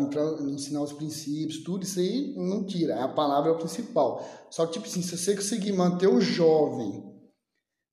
ensinar 0.53 0.83
os 0.83 0.93
princípios, 0.93 1.63
tudo 1.65 1.83
isso 1.85 1.99
aí 1.99 2.35
não 2.37 2.65
tira, 2.65 3.03
a 3.03 3.09
palavra 3.09 3.51
é 3.51 3.55
o 3.55 3.59
principal. 3.59 4.23
Só 4.51 4.67
que, 4.67 4.75
tipo 4.75 4.87
assim, 4.87 5.01
se 5.03 5.17
você 5.17 5.35
conseguir 5.35 5.73
manter 5.73 6.07
o 6.09 6.21
jovem 6.21 7.03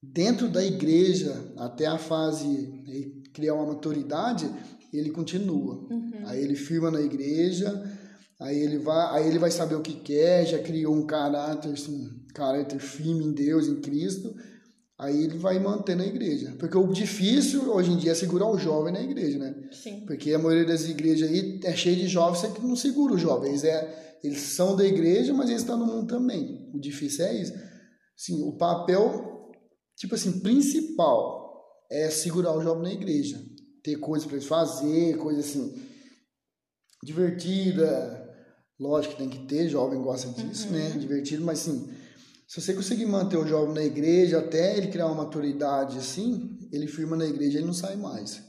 dentro 0.01 0.49
da 0.49 0.63
igreja, 0.63 1.53
até 1.57 1.85
a 1.85 1.97
fase 1.97 2.83
criar 3.33 3.55
uma 3.55 3.73
maturidade, 3.73 4.49
ele 4.93 5.09
continua. 5.09 5.87
Uhum. 5.89 6.23
Aí 6.25 6.43
ele 6.43 6.55
firma 6.55 6.91
na 6.91 7.01
igreja, 7.01 7.83
aí 8.39 8.59
ele 8.59 8.77
vai, 8.77 9.17
aí 9.17 9.27
ele 9.27 9.39
vai 9.39 9.51
saber 9.51 9.75
o 9.75 9.81
que 9.81 9.93
quer, 9.93 10.45
já 10.45 10.59
criou 10.59 10.95
um 10.95 11.05
caráter, 11.05 11.73
assim, 11.73 12.09
caráter 12.33 12.79
firme 12.79 13.25
em 13.25 13.33
Deus, 13.33 13.67
em 13.67 13.81
Cristo. 13.81 14.33
Aí 14.99 15.23
ele 15.23 15.37
vai 15.37 15.59
manter 15.59 15.95
na 15.95 16.05
igreja. 16.05 16.55
Porque 16.59 16.77
o 16.77 16.87
difícil 16.87 17.73
hoje 17.73 17.91
em 17.91 17.97
dia 17.97 18.11
é 18.11 18.15
segurar 18.15 18.47
o 18.47 18.57
jovem 18.57 18.93
na 18.93 19.01
igreja, 19.01 19.39
né? 19.39 19.53
Sim. 19.71 20.05
Porque 20.05 20.31
a 20.33 20.39
maioria 20.39 20.65
das 20.65 20.87
igrejas 20.87 21.29
aí 21.29 21.59
é 21.63 21.75
cheia 21.75 21.95
de 21.95 22.07
jovens 22.07 22.53
que 22.53 22.61
não 22.61 22.75
segura 22.75 23.15
os 23.15 23.21
jovens. 23.21 23.63
É, 23.63 24.19
eles 24.23 24.39
são 24.39 24.75
da 24.75 24.85
igreja, 24.85 25.33
mas 25.33 25.49
eles 25.49 25.61
estão 25.61 25.77
no 25.77 25.85
mundo 25.85 26.07
também. 26.07 26.69
O 26.73 26.79
difícil 26.79 27.25
é 27.25 27.41
isso. 27.41 27.53
Sim, 28.15 28.43
o 28.43 28.55
papel, 28.55 29.51
tipo 29.97 30.13
assim, 30.13 30.39
principal 30.39 31.32
é 31.93 32.09
segurar 32.09 32.57
o 32.57 32.61
jovem 32.61 32.83
na 32.83 32.93
igreja. 32.93 33.41
Ter 33.83 33.97
coisas 33.97 34.25
para 34.25 34.37
eles 34.37 34.47
fazer, 34.47 35.17
coisa 35.17 35.39
assim, 35.39 35.73
divertida. 37.03 38.21
Lógico 38.79 39.15
que 39.15 39.21
tem 39.21 39.29
que 39.29 39.45
ter, 39.47 39.69
jovem 39.69 40.01
gosta 40.01 40.29
disso, 40.29 40.69
né? 40.71 40.87
uhum. 40.87 40.93
né? 40.95 40.99
Divertido, 40.99 41.43
mas 41.43 41.59
assim 41.61 41.93
se 42.53 42.61
você 42.61 42.75
conseguir 42.75 43.07
manter 43.07 43.35
o 43.35 43.47
jovem 43.47 43.73
na 43.73 43.83
igreja 43.83 44.37
até 44.37 44.77
ele 44.77 44.89
criar 44.89 45.07
uma 45.07 45.23
maturidade 45.23 45.97
assim, 45.97 46.55
ele 46.71 46.85
firma 46.85 47.15
na 47.15 47.25
igreja 47.25 47.59
e 47.59 47.65
não 47.65 47.73
sai 47.73 47.95
mais. 47.95 48.43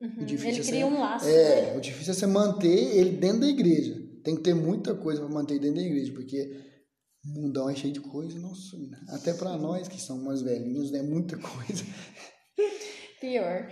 Uhum. 0.00 0.26
ele 0.26 0.46
é 0.46 0.62
cria 0.62 0.86
um 0.86 0.98
laço. 0.98 1.28
É, 1.28 1.66
né? 1.66 1.76
o 1.76 1.80
difícil 1.80 2.12
é 2.12 2.16
você 2.16 2.26
manter 2.26 2.96
ele 2.96 3.18
dentro 3.18 3.40
da 3.40 3.48
igreja. 3.48 4.00
Tem 4.24 4.34
que 4.34 4.40
ter 4.40 4.54
muita 4.54 4.94
coisa 4.94 5.20
para 5.20 5.28
manter 5.28 5.58
dentro 5.58 5.76
da 5.76 5.82
igreja, 5.82 6.10
porque 6.14 6.58
o 7.22 7.28
mundão 7.28 7.68
é 7.68 7.74
cheio 7.74 7.92
de 7.92 8.00
coisa, 8.00 8.38
nossa, 8.38 8.78
até 9.10 9.34
para 9.34 9.58
nós 9.58 9.88
que 9.88 10.00
somos 10.00 10.24
mais 10.24 10.40
velhinhos, 10.40 10.90
né, 10.90 11.02
muita 11.02 11.36
coisa. 11.36 11.84
Pior. 13.20 13.68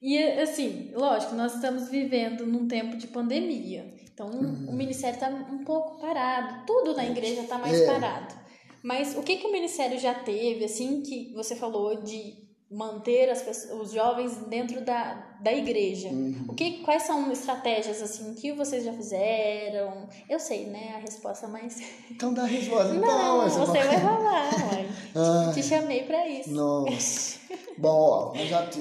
E 0.00 0.18
assim, 0.18 0.90
lógico, 0.94 1.34
nós 1.34 1.54
estamos 1.54 1.88
vivendo 1.88 2.46
num 2.46 2.68
tempo 2.68 2.96
de 2.96 3.06
pandemia. 3.06 3.94
Então, 4.12 4.28
uhum. 4.28 4.70
o 4.70 4.72
ministério 4.72 5.14
está 5.16 5.28
um 5.28 5.64
pouco 5.64 6.00
parado, 6.00 6.64
tudo 6.66 6.94
na 6.94 7.04
igreja 7.04 7.42
está 7.42 7.58
mais 7.58 7.78
é. 7.80 7.86
parado. 7.86 8.46
Mas 8.86 9.16
o 9.16 9.22
que, 9.22 9.38
que 9.38 9.46
o 9.48 9.50
Ministério 9.50 9.98
já 9.98 10.14
teve, 10.14 10.64
assim, 10.64 11.02
que 11.02 11.32
você 11.34 11.56
falou 11.56 12.02
de 12.02 12.34
manter 12.70 13.28
as 13.28 13.42
pessoas, 13.42 13.80
os 13.80 13.92
jovens 13.92 14.36
dentro 14.48 14.80
da, 14.84 15.14
da 15.40 15.52
igreja? 15.52 16.08
Uhum. 16.08 16.44
O 16.48 16.54
que, 16.54 16.84
quais 16.84 17.02
são 17.02 17.32
estratégias, 17.32 18.00
assim, 18.00 18.32
que 18.34 18.52
vocês 18.52 18.84
já 18.84 18.92
fizeram? 18.92 20.08
Eu 20.30 20.38
sei, 20.38 20.66
né, 20.66 20.94
a 20.94 20.98
resposta, 21.00 21.48
mas... 21.48 21.82
Então 22.08 22.32
dá 22.32 22.42
a 22.42 22.46
resposta, 22.46 22.94
então. 22.94 23.08
Não, 23.08 23.50
você 23.50 23.82
vai 23.82 24.00
falar, 24.00 24.50
mãe. 24.72 24.88
Ah, 25.16 25.50
te, 25.52 25.60
te 25.60 25.66
chamei 25.66 26.04
para 26.04 26.28
isso. 26.28 26.50
Nossa. 26.52 27.40
Bom, 27.78 27.88
ó, 27.88 28.34
eu 28.36 28.46
já 28.46 28.66
te... 28.66 28.80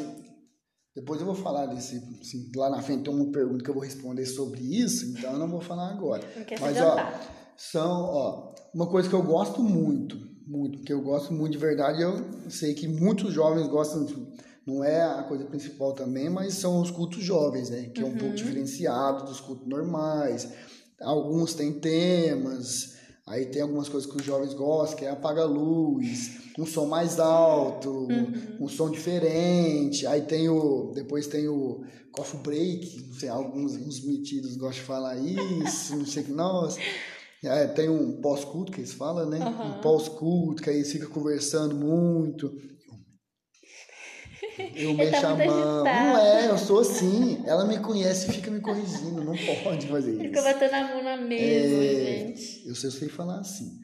Depois 0.95 1.19
eu 1.19 1.25
vou 1.25 1.35
falar 1.35 1.65
desse, 1.65 1.97
assim, 2.21 2.49
lá 2.55 2.69
na 2.69 2.81
frente 2.81 3.03
tem 3.03 3.13
uma 3.13 3.29
pergunta 3.31 3.63
que 3.63 3.69
eu 3.69 3.73
vou 3.73 3.83
responder 3.83 4.25
sobre 4.25 4.61
isso, 4.61 5.05
então 5.07 5.33
eu 5.33 5.39
não 5.39 5.49
vou 5.49 5.59
falar 5.59 5.89
agora. 5.89 6.23
Mas, 6.61 6.77
ó, 6.77 6.95
são, 7.57 8.03
ó, 8.03 8.55
uma 8.73 8.87
coisa 8.87 9.09
que 9.09 9.15
eu 9.15 9.21
gosto 9.21 9.61
muito, 9.61 10.17
muito, 10.47 10.77
porque 10.77 10.93
eu 10.93 11.01
gosto 11.01 11.33
muito 11.33 11.51
de 11.51 11.57
verdade, 11.57 12.01
eu 12.01 12.49
sei 12.49 12.73
que 12.73 12.87
muitos 12.87 13.33
jovens 13.33 13.67
gostam, 13.67 14.07
não 14.65 14.83
é 14.85 15.03
a 15.03 15.23
coisa 15.23 15.43
principal 15.43 15.93
também, 15.93 16.29
mas 16.29 16.53
são 16.53 16.79
os 16.81 16.91
cultos 16.91 17.21
jovens, 17.21 17.69
né? 17.69 17.89
Que 17.89 18.01
é 18.01 18.05
um 18.05 18.11
pouco 18.11 18.27
uhum. 18.27 18.35
diferenciado 18.35 19.25
dos 19.25 19.41
cultos 19.41 19.67
normais. 19.67 20.49
Alguns 21.01 21.53
têm 21.53 21.73
temas, 21.73 22.94
aí 23.27 23.45
tem 23.47 23.61
algumas 23.61 23.89
coisas 23.89 24.09
que 24.09 24.17
os 24.17 24.25
jovens 24.25 24.53
gostam, 24.53 24.97
que 24.97 25.05
é 25.05 25.09
apaga 25.09 25.41
a 25.41 25.45
luz, 25.45 26.37
um 26.57 26.65
som 26.65 26.85
mais 26.85 27.19
alto, 27.19 27.89
uhum. 27.89 28.57
um 28.61 28.67
som 28.67 28.89
diferente. 28.89 30.05
Aí 30.07 30.21
tem 30.21 30.49
o. 30.49 30.91
Depois 30.93 31.27
tem 31.27 31.47
o 31.47 31.83
coffee 32.11 32.39
break, 32.39 33.07
não 33.07 33.13
sei, 33.15 33.29
alguns 33.29 33.73
uns 33.73 34.05
metidos 34.05 34.55
gostam 34.55 34.81
de 34.81 34.87
falar 34.87 35.17
isso, 35.17 35.95
não 35.97 36.05
sei 36.05 36.23
que, 36.23 36.31
nossa. 36.31 36.79
É, 37.43 37.67
tem 37.67 37.89
um 37.89 38.21
pós-culto 38.21 38.71
que 38.71 38.79
eles 38.79 38.93
falam, 38.93 39.29
né? 39.29 39.39
Uhum. 39.39 39.77
Um 39.77 39.81
pós-culto, 39.81 40.63
que 40.63 40.69
aí 40.69 40.77
eles 40.77 40.91
ficam 40.91 41.09
conversando 41.09 41.75
muito. 41.75 42.51
Eu 44.75 44.93
me 44.93 45.11
tá 45.11 45.21
chamando. 45.21 45.83
Não 45.83 46.17
é, 46.17 46.49
eu 46.49 46.57
sou 46.57 46.79
assim. 46.79 47.43
Ela 47.45 47.65
me 47.65 47.79
conhece 47.79 48.29
e 48.29 48.33
fica 48.33 48.49
me 48.49 48.61
corrigindo. 48.61 49.23
Não 49.23 49.35
pode 49.63 49.87
fazer 49.87 50.13
isso. 50.13 50.21
Fica 50.21 50.41
batendo 50.41 50.73
a 50.73 50.87
mão 50.87 51.03
na 51.03 51.17
mesa, 51.17 51.75
é, 51.75 52.27
gente. 52.27 52.67
Eu 52.67 52.75
sei, 52.75 52.89
eu 52.89 52.93
sei 52.93 53.09
falar 53.09 53.39
assim. 53.39 53.79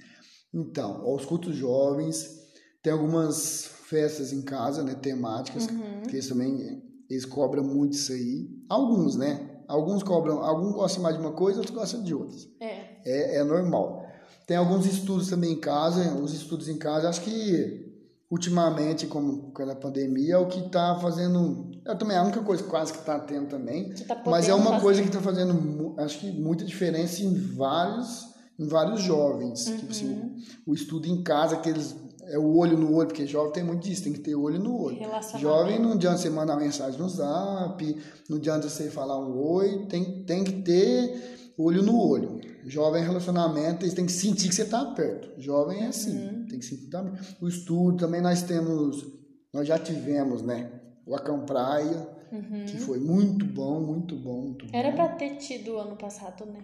Então, 0.53 1.01
aos 1.01 1.25
cultos 1.25 1.55
jovens, 1.55 2.39
tem 2.81 2.93
algumas 2.93 3.65
festas 3.85 4.31
em 4.31 4.41
casa, 4.41 4.83
né? 4.83 4.95
Temáticas, 4.95 5.67
uhum. 5.67 6.03
que 6.03 6.15
eles 6.15 6.27
também 6.27 6.81
eles 7.09 7.25
cobram 7.25 7.63
muito 7.63 7.93
isso 7.93 8.13
aí. 8.13 8.49
Alguns, 8.69 9.17
né? 9.17 9.49
Alguns 9.67 10.01
cobram, 10.03 10.41
alguns 10.41 10.73
gostam 10.73 11.03
mais 11.03 11.15
de 11.15 11.21
uma 11.21 11.33
coisa, 11.33 11.59
outros 11.59 11.75
gostam 11.75 12.01
de 12.03 12.13
outras. 12.13 12.47
É. 12.59 13.01
É, 13.05 13.37
é 13.37 13.43
normal. 13.43 14.05
Tem 14.47 14.55
alguns 14.55 14.85
estudos 14.85 15.29
também 15.29 15.51
em 15.53 15.59
casa, 15.59 16.15
os 16.15 16.33
estudos 16.33 16.67
em 16.69 16.77
casa, 16.77 17.09
acho 17.09 17.21
que 17.21 17.90
ultimamente, 18.31 19.07
como 19.07 19.51
com 19.51 19.63
a 19.63 19.75
pandemia, 19.75 20.35
é 20.35 20.37
o 20.37 20.47
que 20.47 20.59
está 20.65 20.95
fazendo. 20.95 21.69
É 21.85 21.93
também 21.93 22.15
a 22.15 22.23
única 22.23 22.41
coisa 22.41 22.63
quase 22.63 22.93
que 22.93 22.99
está 22.99 23.19
tendo 23.19 23.47
também. 23.47 23.89
Tá 24.07 24.23
mas 24.25 24.47
é 24.47 24.55
uma 24.55 24.71
fazer. 24.71 24.81
coisa 24.81 25.01
que 25.01 25.07
está 25.09 25.19
fazendo, 25.19 25.93
acho 25.97 26.19
que 26.19 26.31
muita 26.31 26.63
diferença 26.63 27.21
em 27.21 27.33
vários, 27.33 28.29
em 28.57 28.65
vários 28.65 29.01
jovens. 29.01 29.67
Uhum. 29.67 29.77
Tipo 29.77 29.91
assim, 29.91 30.35
o 30.65 30.73
estudo 30.73 31.07
em 31.07 31.21
casa, 31.21 31.57
que 31.57 31.69
eles 31.69 31.93
é 32.23 32.37
o 32.37 32.55
olho 32.55 32.77
no 32.77 32.95
olho, 32.95 33.07
porque 33.07 33.27
jovem 33.27 33.51
tem 33.51 33.63
muito 33.63 33.83
disso, 33.83 34.03
tem 34.03 34.13
que 34.13 34.19
ter 34.19 34.35
olho 34.35 34.59
no 34.59 34.79
olho. 34.79 34.97
Jovem 35.37 35.79
não 35.79 35.93
adianta 35.93 36.19
você 36.19 36.29
mandar 36.29 36.55
mensagem 36.55 36.97
no 36.97 37.09
zap, 37.09 38.03
não 38.29 38.37
adianta 38.37 38.69
você 38.69 38.89
falar 38.89 39.19
um 39.19 39.37
oi, 39.37 39.85
tem, 39.89 40.23
tem 40.23 40.43
que 40.43 40.61
ter 40.61 41.53
olho 41.57 41.83
no 41.83 41.97
olho. 41.99 42.39
Jovem 42.65 43.01
é 43.01 43.05
relacionamento, 43.05 43.83
eles 43.83 43.93
têm 43.93 44.05
que 44.05 44.11
sentir 44.11 44.49
que 44.49 44.55
você 44.55 44.63
está 44.63 44.85
perto. 44.85 45.41
Jovem 45.41 45.83
é 45.83 45.87
assim, 45.87 46.17
uhum. 46.17 46.45
tem 46.47 46.59
que 46.59 46.65
sentir 46.65 46.85
que 46.85 46.91
tá 46.91 47.03
O 47.39 47.47
estudo 47.47 47.97
também 47.97 48.21
nós 48.21 48.43
temos, 48.43 49.05
nós 49.53 49.67
já 49.67 49.79
tivemos, 49.79 50.41
né? 50.41 50.71
O 51.05 51.15
Acão 51.15 51.45
Praia, 51.45 52.07
uhum. 52.31 52.65
que 52.65 52.77
foi 52.77 52.99
muito 52.99 53.45
bom, 53.45 53.79
muito 53.79 54.15
bom, 54.15 54.41
muito 54.41 54.65
bom. 54.65 54.77
Era 54.77 54.91
para 54.91 55.09
ter 55.09 55.37
tido 55.37 55.77
ano 55.77 55.95
passado, 55.95 56.45
né? 56.45 56.63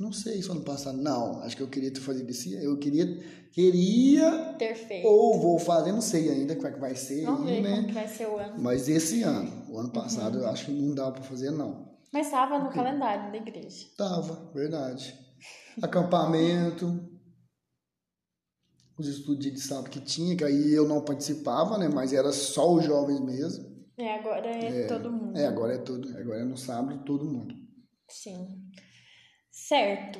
Não 0.00 0.12
sei 0.12 0.42
se 0.42 0.50
ano 0.50 0.62
passado. 0.62 0.96
Não, 0.96 1.42
acho 1.42 1.54
que 1.54 1.62
eu 1.62 1.68
queria 1.68 1.92
ter 1.92 2.00
fazer 2.00 2.28
esse 2.28 2.54
Eu 2.54 2.78
queria. 2.78 3.18
Queria. 3.52 4.54
Ter 4.58 4.74
feito. 4.74 5.06
Ou 5.06 5.38
vou 5.38 5.58
fazer, 5.58 5.92
não 5.92 6.00
sei 6.00 6.30
ainda 6.30 6.54
como 6.56 6.68
é 6.68 6.72
que 6.72 6.80
vai 6.80 6.94
ser. 6.94 7.24
Vamos 7.26 7.46
aí, 7.46 7.60
ver 7.60 7.68
né? 7.68 7.76
como 7.76 7.88
que 7.88 7.94
vai 7.94 8.08
ser 8.08 8.26
o 8.26 8.36
ano. 8.38 8.54
Mas 8.58 8.88
esse 8.88 9.22
ano, 9.22 9.52
o 9.68 9.78
ano 9.78 9.90
passado, 9.90 10.38
uhum. 10.38 10.44
eu 10.44 10.48
acho 10.48 10.66
que 10.66 10.72
não 10.72 10.94
dá 10.94 11.10
para 11.10 11.22
fazer, 11.22 11.50
não. 11.50 11.89
Mas 12.12 12.26
estava 12.26 12.58
no 12.58 12.70
calendário 12.70 13.30
da 13.30 13.38
igreja. 13.38 13.86
Tava, 13.96 14.52
verdade. 14.52 15.14
Acampamento. 15.80 17.08
Os 18.98 19.06
estudos 19.06 19.44
de 19.44 19.58
sábado 19.58 19.88
que 19.88 20.00
tinha, 20.00 20.36
que 20.36 20.44
aí 20.44 20.72
eu 20.72 20.86
não 20.86 21.04
participava, 21.04 21.78
né? 21.78 21.88
Mas 21.88 22.12
era 22.12 22.32
só 22.32 22.72
os 22.72 22.84
jovens 22.84 23.20
mesmo. 23.20 23.70
É, 23.96 24.14
agora 24.14 24.46
é, 24.46 24.82
é 24.82 24.86
todo 24.86 25.12
mundo. 25.12 25.38
É, 25.38 25.46
agora 25.46 25.74
é 25.74 25.78
todo. 25.78 26.08
Agora 26.18 26.40
é 26.40 26.44
no 26.44 26.56
sábado 26.56 27.04
todo 27.04 27.30
mundo. 27.30 27.54
Sim. 28.08 28.70
Certo. 29.50 30.18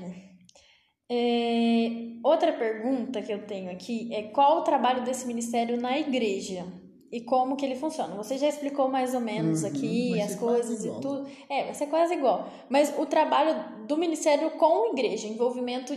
É, 1.11 1.89
outra 2.23 2.53
pergunta 2.53 3.21
que 3.21 3.33
eu 3.33 3.45
tenho 3.47 3.71
aqui 3.71 4.15
é 4.15 4.31
qual 4.31 4.61
o 4.61 4.65
trabalho 4.65 5.05
desse 5.05 5.27
ministério 5.27 5.81
na 5.81 5.99
igreja 5.99 6.65
e 7.11 7.21
como 7.21 7.57
que 7.57 7.65
ele 7.65 7.75
funciona. 7.75 8.15
Você 8.15 8.39
já 8.39 8.49
explicou 8.49 8.89
mais 8.89 9.15
ou 9.15 9.21
menos 9.21 9.63
uhum, 9.63 9.69
aqui 9.69 10.21
as 10.21 10.37
coisas 10.37 10.85
e 10.85 10.89
tudo. 10.89 11.27
É, 11.49 11.65
vai 11.65 11.75
ser 11.75 11.87
quase 11.87 12.15
igual. 12.15 12.49
Mas 12.69 12.97
o 12.99 13.07
trabalho 13.07 13.87
do 13.87 13.97
ministério 13.97 14.51
com 14.53 14.85
a 14.85 14.93
igreja, 14.93 15.27
envolvimento 15.27 15.93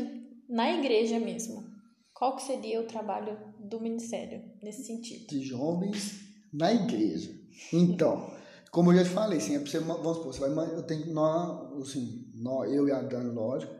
na 0.50 0.72
igreja 0.72 1.20
mesmo. 1.20 1.63
Qual 2.13 2.36
que 2.36 2.43
seria 2.43 2.82
o 2.82 2.86
trabalho 2.86 3.38
do 3.60 3.79
ministério 3.79 4.41
nesse 4.62 4.86
sentido? 4.86 5.27
De 5.27 5.41
jovens 5.43 6.22
na 6.51 6.74
igreja. 6.74 7.32
Então, 7.72 8.32
como 8.72 8.91
eu 8.91 8.98
já 8.98 9.03
te 9.03 9.10
falei, 9.10 9.38
assim, 9.38 9.55
é 9.55 9.60
você, 9.60 9.79
vamos 9.79 10.17
supor, 10.17 10.34
você 10.34 10.50
vai, 10.50 10.74
eu 10.74 10.84
tenho, 10.84 11.13
nós, 11.13 11.82
assim, 11.82 12.32
nós, 12.36 12.72
eu 12.72 12.88
e 12.88 12.91
a 12.91 13.01
Dani, 13.01 13.29
lógico, 13.32 13.74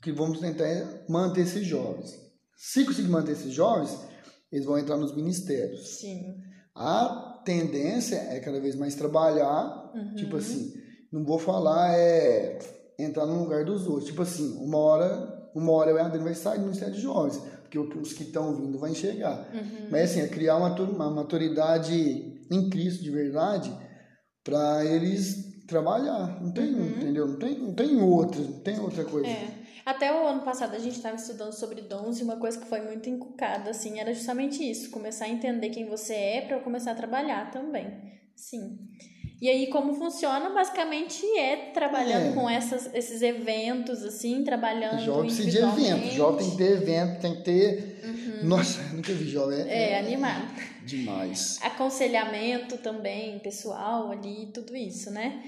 que 0.00 0.12
vamos 0.12 0.38
tentar 0.38 0.64
manter 1.08 1.42
esses 1.42 1.66
jovens. 1.66 2.14
Se 2.56 2.84
conseguir 2.84 3.08
manter 3.08 3.32
esses 3.32 3.52
jovens, 3.52 3.98
eles 4.52 4.64
vão 4.64 4.78
entrar 4.78 4.96
nos 4.96 5.14
ministérios. 5.14 5.98
Sim. 5.98 6.45
A 6.76 7.40
tendência 7.44 8.16
é 8.16 8.38
cada 8.40 8.60
vez 8.60 8.76
mais 8.76 8.94
trabalhar, 8.94 9.90
uhum. 9.94 10.14
tipo 10.14 10.36
assim, 10.36 10.74
não 11.10 11.24
vou 11.24 11.38
falar 11.38 11.96
é 11.96 12.58
entrar 12.98 13.26
no 13.26 13.42
lugar 13.42 13.64
dos 13.64 13.86
outros. 13.86 14.06
Tipo 14.06 14.22
assim, 14.22 14.56
uma 14.58 14.78
hora, 14.78 15.50
uma 15.54 15.72
hora 15.72 15.90
eu 15.90 15.96
e 15.96 16.00
a 16.00 16.04
Adriana 16.04 16.24
vai 16.24 16.34
sair 16.34 16.58
do 16.58 16.64
Ministério 16.64 16.94
de 16.94 17.00
Jovens, 17.00 17.40
porque 17.62 17.78
os 17.78 18.12
que 18.12 18.24
estão 18.24 18.54
vindo 18.54 18.78
vão 18.78 18.88
enxergar. 18.88 19.48
Uhum. 19.54 19.88
Mas 19.90 20.10
assim, 20.10 20.20
é 20.20 20.28
criar 20.28 20.56
uma, 20.56 20.74
uma 20.80 21.10
maturidade 21.10 22.46
em 22.50 22.70
Cristo 22.70 23.02
de 23.02 23.10
verdade 23.10 23.72
para 24.44 24.84
eles 24.84 25.64
trabalhar. 25.66 26.40
Não 26.40 26.52
tem, 26.52 26.74
uhum. 26.74 26.86
entendeu? 26.88 27.26
Não 27.26 27.38
tem, 27.38 27.58
não 27.58 27.74
tem 27.74 28.00
outra, 28.00 28.40
não 28.40 28.60
tem 28.60 28.78
outra 28.78 29.04
coisa. 29.04 29.28
É. 29.28 29.65
Até 29.86 30.12
o 30.12 30.26
ano 30.26 30.42
passado 30.42 30.74
a 30.74 30.80
gente 30.80 30.96
estava 30.96 31.14
estudando 31.14 31.52
sobre 31.52 31.80
dons 31.80 32.18
e 32.18 32.24
uma 32.24 32.38
coisa 32.38 32.58
que 32.58 32.66
foi 32.66 32.80
muito 32.80 33.08
inculcada, 33.08 33.70
assim, 33.70 34.00
era 34.00 34.12
justamente 34.12 34.68
isso, 34.68 34.90
começar 34.90 35.26
a 35.26 35.28
entender 35.28 35.70
quem 35.70 35.86
você 35.88 36.12
é 36.12 36.40
para 36.40 36.58
começar 36.58 36.90
a 36.90 36.94
trabalhar 36.96 37.52
também. 37.52 37.86
Sim. 38.34 38.80
E 39.40 39.48
aí, 39.48 39.68
como 39.68 39.94
funciona, 39.94 40.50
basicamente 40.50 41.24
é 41.38 41.70
trabalhando 41.72 42.30
é. 42.30 42.32
com 42.32 42.50
essas, 42.50 42.92
esses 42.92 43.22
eventos, 43.22 44.02
assim, 44.02 44.42
trabalhando. 44.42 45.04
Jovem 45.04 45.26
precisa 45.26 45.50
de 45.50 45.58
evento. 45.58 46.14
Jovem 46.14 46.38
tem 46.38 46.50
que 46.50 46.56
ter 46.56 46.72
evento, 46.72 47.20
tem 47.20 47.36
que 47.36 47.42
ter. 47.42 48.00
Uhum. 48.02 48.48
Nossa, 48.48 48.82
nunca 48.92 49.12
vi 49.12 49.28
jovem. 49.28 49.60
É, 49.68 49.92
é 49.92 49.98
animado. 50.00 50.52
Demais. 50.84 51.60
Aconselhamento 51.62 52.78
também, 52.78 53.38
pessoal 53.38 54.10
ali, 54.10 54.50
tudo 54.52 54.74
isso, 54.74 55.12
né? 55.12 55.44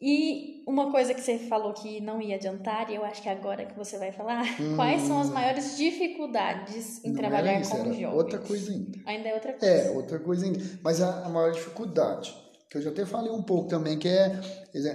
E 0.00 0.62
uma 0.66 0.90
coisa 0.90 1.14
que 1.14 1.20
você 1.20 1.38
falou 1.38 1.72
que 1.72 2.00
não 2.00 2.20
ia 2.20 2.34
adiantar, 2.34 2.90
e 2.90 2.96
eu 2.96 3.04
acho 3.04 3.22
que 3.22 3.28
agora 3.28 3.64
que 3.64 3.76
você 3.76 3.96
vai 3.98 4.12
falar, 4.12 4.44
hum. 4.60 4.74
quais 4.76 5.02
são 5.02 5.20
as 5.20 5.30
maiores 5.30 5.76
dificuldades 5.76 7.02
em 7.04 7.08
não 7.08 7.16
trabalhar 7.16 7.60
isso, 7.60 7.70
com 7.70 7.92
jovens? 7.92 8.14
Outra 8.14 8.38
coisa 8.38 8.72
ainda. 8.72 8.98
Ainda 9.06 9.28
é 9.28 9.34
outra 9.34 9.52
coisa. 9.52 9.74
É, 9.74 9.90
outra 9.90 10.18
coisa 10.18 10.46
ainda. 10.46 10.60
Mas 10.82 11.00
a, 11.00 11.24
a 11.24 11.28
maior 11.28 11.52
dificuldade, 11.52 12.34
que 12.68 12.78
eu 12.78 12.82
já 12.82 12.90
até 12.90 13.06
falei 13.06 13.30
um 13.30 13.42
pouco 13.42 13.68
também, 13.68 13.96
que 13.96 14.08
é, 14.08 14.40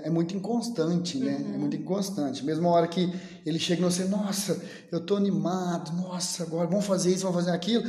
é 0.04 0.10
muito 0.10 0.36
inconstante, 0.36 1.18
né? 1.18 1.38
Uhum. 1.38 1.56
É 1.56 1.58
muito 1.58 1.78
inconstante. 1.78 2.46
Mesmo 2.46 2.68
a 2.68 2.72
hora 2.74 2.88
que 2.88 3.10
ele 3.46 3.58
chega 3.58 3.82
e 3.82 3.86
você, 3.86 4.04
nossa, 4.04 4.62
eu 4.92 5.00
tô 5.06 5.16
animado, 5.16 5.94
nossa, 5.94 6.44
agora 6.44 6.68
vamos 6.68 6.86
fazer 6.86 7.14
isso, 7.14 7.24
vamos 7.24 7.38
fazer 7.38 7.56
aquilo 7.56 7.84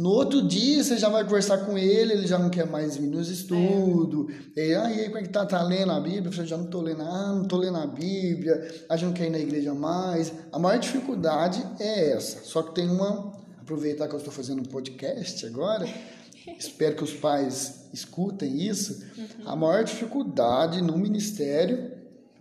no 0.00 0.10
outro 0.10 0.42
dia 0.42 0.82
você 0.82 0.96
já 0.96 1.08
vai 1.08 1.24
conversar 1.24 1.58
com 1.58 1.76
ele, 1.76 2.14
ele 2.14 2.26
já 2.26 2.38
não 2.38 2.48
quer 2.48 2.66
mais 2.66 2.96
vir 2.96 3.06
nos 3.06 3.28
estudos. 3.28 4.34
É. 4.56 4.68
E 4.68 4.74
aí, 4.74 5.04
como 5.06 5.18
é 5.18 5.22
que 5.22 5.28
tá? 5.28 5.44
Tá 5.44 5.62
lendo 5.62 5.92
a 5.92 6.00
Bíblia? 6.00 6.32
Você 6.32 6.46
já 6.46 6.56
não 6.56 6.66
tô 6.66 6.80
lendo, 6.80 7.02
ah, 7.02 7.32
não 7.34 7.44
tô 7.44 7.56
lendo 7.56 7.76
a 7.76 7.86
Bíblia, 7.86 8.84
a 8.88 8.96
gente 8.96 9.08
não 9.08 9.12
quer 9.12 9.26
ir 9.26 9.30
na 9.30 9.38
igreja 9.38 9.74
mais. 9.74 10.32
A 10.50 10.58
maior 10.58 10.78
dificuldade 10.78 11.62
é 11.78 12.12
essa. 12.12 12.42
Só 12.44 12.62
que 12.62 12.74
tem 12.74 12.88
uma. 12.88 13.38
Aproveitar 13.60 14.08
que 14.08 14.14
eu 14.14 14.18
estou 14.18 14.32
fazendo 14.32 14.60
um 14.60 14.64
podcast 14.64 15.46
agora, 15.46 15.86
espero 16.58 16.96
que 16.96 17.04
os 17.04 17.12
pais 17.12 17.88
escutem 17.92 18.66
isso. 18.66 19.04
Uhum. 19.16 19.26
A 19.48 19.54
maior 19.54 19.84
dificuldade 19.84 20.82
no 20.82 20.98
ministério, 20.98 21.92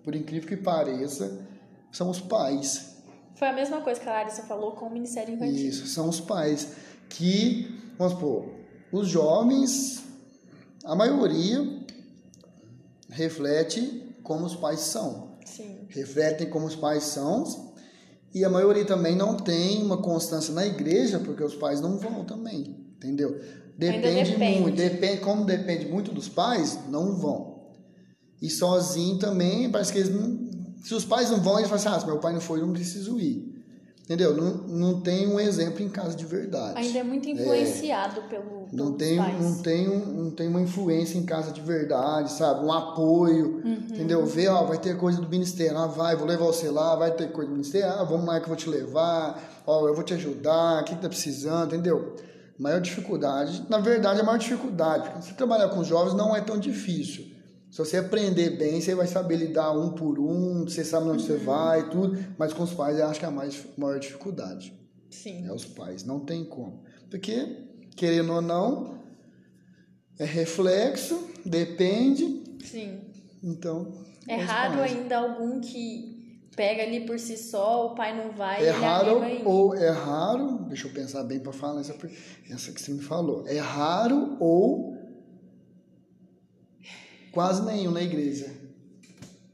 por 0.04 0.16
incrível 0.16 0.50
que 0.50 0.58
pareça, 0.58 1.46
são 1.92 2.10
os 2.10 2.20
pais. 2.20 2.98
Foi 3.36 3.48
a 3.48 3.54
mesma 3.54 3.80
coisa 3.82 4.00
que 4.00 4.10
a 4.10 4.12
Larissa 4.12 4.44
falou 4.44 4.72
com 4.72 4.88
o 4.88 4.90
Ministério 4.92 5.36
Infantil. 5.36 5.70
Isso, 5.70 5.86
são 5.88 6.10
os 6.10 6.20
pais 6.20 6.70
que, 7.10 7.68
vamos 7.98 8.14
supor, 8.14 8.46
os 8.92 9.08
jovens, 9.08 10.04
a 10.86 10.96
maioria 10.96 11.80
reflete 13.10 14.16
como 14.24 14.46
os 14.46 14.56
pais 14.56 14.82
são. 14.82 15.38
Sim. 15.46 15.80
Refletem 15.90 16.50
como 16.50 16.68
os 16.68 16.76
pais 16.76 17.04
são. 17.04 17.44
E 18.34 18.46
a 18.46 18.50
maioria 18.50 18.86
também 18.86 19.16
não 19.16 19.36
tem 19.36 19.82
uma 19.82 19.98
constância 19.98 20.54
na 20.54 20.66
igreja, 20.66 21.20
porque 21.20 21.44
os 21.44 21.56
pais 21.56 21.82
não 21.82 21.98
vão 21.98 22.24
também, 22.24 22.76
entendeu? 22.96 23.40
Depende, 23.76 24.32
depende. 24.32 24.60
muito, 24.60 24.76
depende, 24.76 25.22
como 25.22 25.46
depende 25.46 25.88
muito 25.88 26.12
dos 26.12 26.30
pais, 26.30 26.78
não 26.90 27.16
vão. 27.16 27.72
E 28.42 28.50
sozinho 28.50 29.18
também, 29.18 29.70
parece 29.72 29.92
que 29.92 30.00
eles 30.00 30.14
não, 30.14 30.50
se 30.84 30.94
os 30.94 31.06
pais 31.06 31.32
não 31.32 31.42
vão, 31.42 31.58
eles 31.58 31.70
falam 31.70 31.96
assim, 31.96 32.04
ah, 32.04 32.08
meu 32.08 32.20
pai 32.20 32.34
não 32.34 32.42
foi, 32.42 32.60
eu 32.60 32.68
não 32.68 32.74
preciso 32.74 33.20
ir. 33.20 33.59
Entendeu? 34.10 34.36
Não, 34.36 34.56
não 34.68 35.02
tem 35.02 35.28
um 35.28 35.40
exemplo 35.40 35.84
em 35.84 35.88
casa 35.88 36.18
de 36.18 36.26
verdade. 36.26 36.80
Ainda 36.80 36.98
é 36.98 37.04
muito 37.04 37.30
influenciado 37.30 38.22
é, 38.22 38.24
pelo, 38.24 38.68
não 38.74 38.94
tem, 38.94 39.18
pais. 39.18 39.40
Não 39.40 39.62
tem, 39.62 39.88
não 39.88 40.32
tem 40.32 40.48
uma 40.48 40.60
influência 40.60 41.16
em 41.16 41.24
casa 41.24 41.52
de 41.52 41.62
verdade, 41.62 42.32
sabe? 42.32 42.66
Um 42.66 42.74
apoio, 42.74 43.62
uhum. 43.64 43.74
entendeu? 43.88 44.26
Ver, 44.26 44.48
ó, 44.48 44.64
vai 44.64 44.80
ter 44.80 44.98
coisa 44.98 45.22
do 45.22 45.30
ministério, 45.30 45.78
ah, 45.78 45.86
vai, 45.86 46.16
vou 46.16 46.28
levar 46.28 46.46
você 46.46 46.72
lá, 46.72 46.96
vai 46.96 47.12
ter 47.12 47.32
coisa 47.32 47.50
do 47.50 47.54
ministério, 47.54 47.88
ah, 47.88 48.04
vamos 48.04 48.26
lá 48.26 48.40
que 48.40 48.46
eu 48.46 48.48
vou 48.48 48.58
te 48.58 48.68
levar, 48.68 49.62
ó, 49.68 49.88
eu 49.88 49.94
vou 49.94 50.04
te 50.04 50.16
ajudar, 50.16 50.82
o 50.82 50.86
que, 50.86 50.96
que 50.96 51.02
tá 51.04 51.08
precisando, 51.08 51.76
entendeu? 51.76 52.16
Maior 52.58 52.82
dificuldade, 52.82 53.64
na 53.70 53.78
verdade, 53.78 54.22
a 54.22 54.24
maior 54.24 54.40
dificuldade, 54.40 55.08
porque 55.08 55.28
se 55.28 55.36
trabalhar 55.36 55.70
com 55.70 55.84
jovens 55.84 56.16
não 56.16 56.36
é 56.36 56.42
tão 56.42 56.58
difícil. 56.58 57.29
Se 57.70 57.78
você 57.78 57.98
aprender 57.98 58.52
bem, 58.52 58.82
você 58.82 58.96
vai 58.96 59.06
saber 59.06 59.36
lidar 59.38 59.72
um 59.72 59.92
por 59.92 60.20
um, 60.20 60.64
você 60.64 60.84
sabe 60.84 61.08
onde 61.08 61.22
uhum. 61.24 61.28
você 61.28 61.38
vai, 61.38 61.90
tudo. 61.90 62.18
Mas 62.38 62.52
com 62.52 62.64
os 62.64 62.74
pais, 62.74 62.98
eu 62.98 63.06
acho 63.06 63.20
que 63.20 63.26
é 63.26 63.30
a 63.30 63.32
mais, 63.32 63.64
maior 63.78 64.00
dificuldade. 64.00 64.74
Sim. 65.10 65.46
É 65.48 65.54
os 65.54 65.66
pais, 65.66 66.04
não 66.04 66.20
tem 66.20 66.44
como. 66.44 66.84
Porque, 67.10 67.68
querendo 67.96 68.34
ou 68.34 68.42
não, 68.42 69.00
é 70.18 70.26
reflexo, 70.26 71.30
depende. 71.46 72.44
Sim. 72.64 73.02
Então. 73.44 73.94
É 74.28 74.36
raro 74.36 74.80
pais. 74.80 74.92
ainda 74.92 75.18
algum 75.18 75.60
que 75.60 76.20
pega 76.56 76.84
ali 76.84 77.06
por 77.06 77.18
si 77.20 77.38
só, 77.38 77.88
o 77.88 77.96
pai 77.96 78.18
não 78.18 78.34
vai. 78.34 78.66
É 78.66 78.72
raro 78.72 79.22
ou 79.46 79.76
é 79.76 79.90
raro, 79.90 80.66
deixa 80.68 80.88
eu 80.88 80.94
pensar 80.94 81.24
bem 81.24 81.40
para 81.40 81.54
falar 81.54 81.82
essa, 81.82 81.96
essa 82.50 82.72
que 82.72 82.82
você 82.82 82.92
me 82.92 83.02
falou. 83.02 83.48
É 83.48 83.60
raro 83.60 84.36
ou 84.40 84.99
quase 87.40 87.64
nenhum 87.64 87.92
na 87.92 88.02
igreja. 88.02 88.54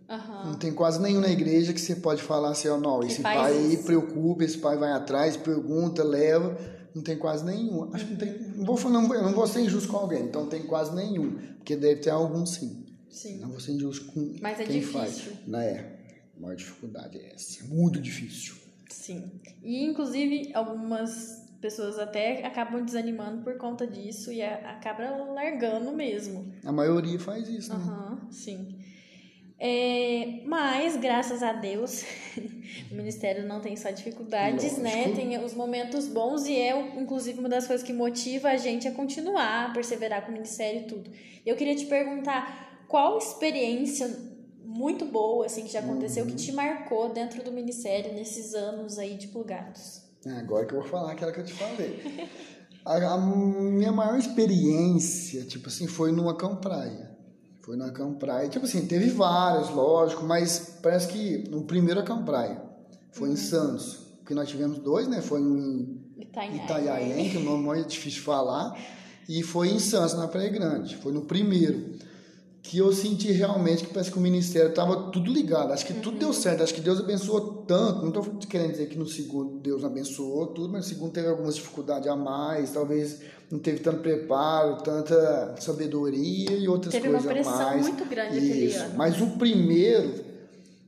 Uhum. 0.10 0.46
Não 0.46 0.54
tem 0.56 0.74
quase 0.74 1.00
nenhum 1.00 1.22
na 1.22 1.30
igreja 1.30 1.72
que 1.72 1.80
você 1.80 1.96
pode 1.96 2.24
falar 2.24 2.50
assim, 2.50 2.68
ó, 2.68 2.78
oh, 2.78 2.80
não, 2.80 3.04
esse 3.04 3.22
pai 3.22 3.38
aí 3.38 3.78
preocupa, 3.78 4.44
esse 4.44 4.58
pai 4.58 4.76
vai 4.76 4.92
atrás, 4.92 5.38
pergunta, 5.38 6.04
leva. 6.04 6.58
Não 6.96 7.04
tem 7.04 7.16
quase 7.16 7.46
nenhum. 7.46 7.94
Acho 7.94 8.06
que 8.06 8.12
não 8.14 8.18
tem. 8.18 8.40
Não 8.56 8.66
vou, 8.66 8.90
não, 8.90 9.08
não 9.08 9.34
vou 9.34 9.46
ser 9.46 9.62
injusto 9.62 9.88
com 9.90 9.98
alguém, 9.98 10.24
então 10.24 10.48
tem 10.48 10.64
quase 10.64 10.96
nenhum. 10.96 11.38
Porque 11.58 11.76
deve 11.76 12.02
ter 12.02 12.10
algum 12.10 12.44
sim. 12.44 12.88
Sim. 13.08 13.38
Não 13.38 13.50
vou 13.50 13.60
ser 13.60 13.74
injusto 13.74 14.12
com 14.12 14.36
Mas 14.42 14.60
é 14.60 14.64
quem 14.64 14.80
difícil. 14.80 15.00
faz. 15.00 15.30
Não 15.46 15.60
é. 15.60 16.00
A 16.36 16.42
maior 16.42 16.56
dificuldade 16.56 17.20
é 17.20 17.36
essa. 17.36 17.64
É 17.64 17.68
muito 17.68 18.02
difícil. 18.02 18.56
Sim. 18.90 19.30
E 19.62 19.86
inclusive 19.86 20.50
algumas 20.56 21.45
pessoas 21.66 21.98
até 21.98 22.46
acabam 22.46 22.86
desanimando 22.86 23.42
por 23.42 23.58
conta 23.58 23.88
disso 23.88 24.32
e 24.32 24.40
acabam 24.44 25.34
largando 25.34 25.92
mesmo. 25.92 26.54
A 26.64 26.72
maioria 26.72 27.20
faz 27.20 27.50
isso, 27.50 27.76
né? 27.76 27.84
Uhum, 27.84 28.32
sim. 28.32 28.76
É, 29.58 30.42
mas, 30.46 30.96
graças 30.96 31.42
a 31.42 31.54
Deus, 31.54 32.04
o 32.92 32.94
Ministério 32.94 33.48
não 33.48 33.62
tem 33.62 33.76
só 33.76 33.90
dificuldades, 33.90 34.78
né? 34.78 34.92
Lógico. 34.92 35.10
né? 35.10 35.16
Tem 35.16 35.44
os 35.44 35.56
momentos 35.56 36.08
bons 36.08 36.46
e 36.46 36.56
é, 36.56 36.78
inclusive, 37.00 37.40
uma 37.40 37.50
das 37.50 37.66
coisas 37.66 37.84
que 37.84 37.94
motiva 37.94 38.50
a 38.50 38.58
gente 38.58 38.88
a 38.88 38.92
continuar, 38.92 39.72
a 39.72 39.74
perseverar 39.74 40.24
com 40.24 40.30
o 40.30 40.34
Ministério 40.34 40.82
e 40.82 40.84
tudo. 40.84 41.10
Eu 41.44 41.56
queria 41.56 41.76
te 41.76 41.88
perguntar 41.88 42.86
qual 42.88 43.18
experiência 43.18 44.08
muito 44.64 45.04
boa, 45.06 45.48
assim, 45.48 45.64
que 45.64 45.74
já 45.74 45.80
aconteceu, 45.80 46.26
uhum. 46.26 46.30
que 46.30 46.36
te 46.36 46.52
marcou 46.52 47.10
dentro 47.10 47.42
do 47.42 47.52
Ministério 47.52 48.14
nesses 48.14 48.54
anos 48.54 49.00
aí 49.00 49.16
de 49.16 49.30
plugados? 49.30 50.05
É, 50.26 50.40
agora 50.40 50.66
que 50.66 50.74
eu 50.74 50.82
vou 50.82 50.90
falar 50.90 51.12
aquela 51.12 51.32
que 51.32 51.40
eu 51.40 51.46
te 51.46 51.54
falei. 51.54 52.30
A, 52.84 53.14
a 53.14 53.18
minha 53.18 53.92
maior 53.92 54.18
experiência, 54.18 55.44
tipo 55.46 55.68
assim, 55.68 55.88
foi 55.88 56.12
numa 56.12 56.36
campraia. 56.36 57.16
Foi 57.62 57.76
numa 57.76 57.92
campraia. 57.92 58.48
Tipo 58.48 58.66
assim, 58.66 58.86
teve 58.86 59.10
várias, 59.10 59.70
lógico, 59.70 60.24
mas 60.24 60.78
parece 60.82 61.08
que 61.08 61.50
no 61.50 61.64
primeiro 61.64 62.04
campraia 62.04 62.62
foi 63.12 63.30
uhum. 63.30 63.34
em 63.34 63.38
Santos. 63.38 64.06
Porque 64.20 64.34
nós 64.34 64.50
tivemos 64.50 64.80
dois, 64.80 65.08
né? 65.08 65.22
Foi 65.22 65.40
em 65.40 66.04
Itanhaém, 66.56 67.30
que 67.30 67.38
o 67.38 67.44
nome 67.44 67.80
é 67.80 67.84
difícil 67.84 68.20
de 68.20 68.26
falar. 68.26 68.76
E 69.30 69.44
foi 69.44 69.70
em 69.70 69.80
Santos, 69.80 70.16
na 70.16 70.28
Praia 70.28 70.50
Grande. 70.50 70.96
Foi 70.96 71.12
no 71.12 71.22
primeiro 71.22 71.96
que 72.68 72.80
eu 72.80 72.92
senti 72.92 73.32
realmente 73.32 73.84
que 73.84 73.94
parece 73.94 74.12
que 74.12 74.18
o 74.18 74.22
ministério 74.22 74.70
estava 74.70 75.12
tudo 75.12 75.32
ligado. 75.32 75.72
Acho 75.72 75.86
que 75.86 75.94
uhum. 75.94 76.02
tudo 76.02 76.18
deu 76.18 76.34
certo. 76.34 76.64
Acho 76.64 76.74
que 76.74 76.82
Deus 76.82 77.00
abençoou 77.00 77.64
tanto. 77.68 78.02
Não 78.02 78.08
estou 78.08 78.24
querendo 78.50 78.72
dizer 78.72 78.88
que 78.88 78.98
no 78.98 79.06
segundo 79.06 79.60
Deus 79.60 79.84
abençoou 79.84 80.48
tudo, 80.48 80.74
mas 80.74 80.86
no 80.86 80.90
segundo 80.90 81.12
teve 81.12 81.28
algumas 81.28 81.56
dificuldades 81.56 82.08
a 82.08 82.16
mais. 82.16 82.72
Talvez 82.72 83.22
não 83.52 83.60
teve 83.60 83.82
tanto 83.82 84.00
preparo, 84.00 84.78
tanta 84.78 85.56
sabedoria 85.60 86.58
e 86.58 86.68
outras 86.68 86.92
teve 86.92 87.08
coisas 87.08 87.30
a 87.30 87.34
mais. 87.34 87.46
Teve 87.46 87.50
uma 87.50 87.68
pressão 87.68 87.94
muito 87.94 88.10
grande 88.10 88.66
Isso. 88.66 88.80
aquele. 88.80 88.98
Mas 88.98 89.22
o 89.22 89.28
primeiro, 89.38 90.26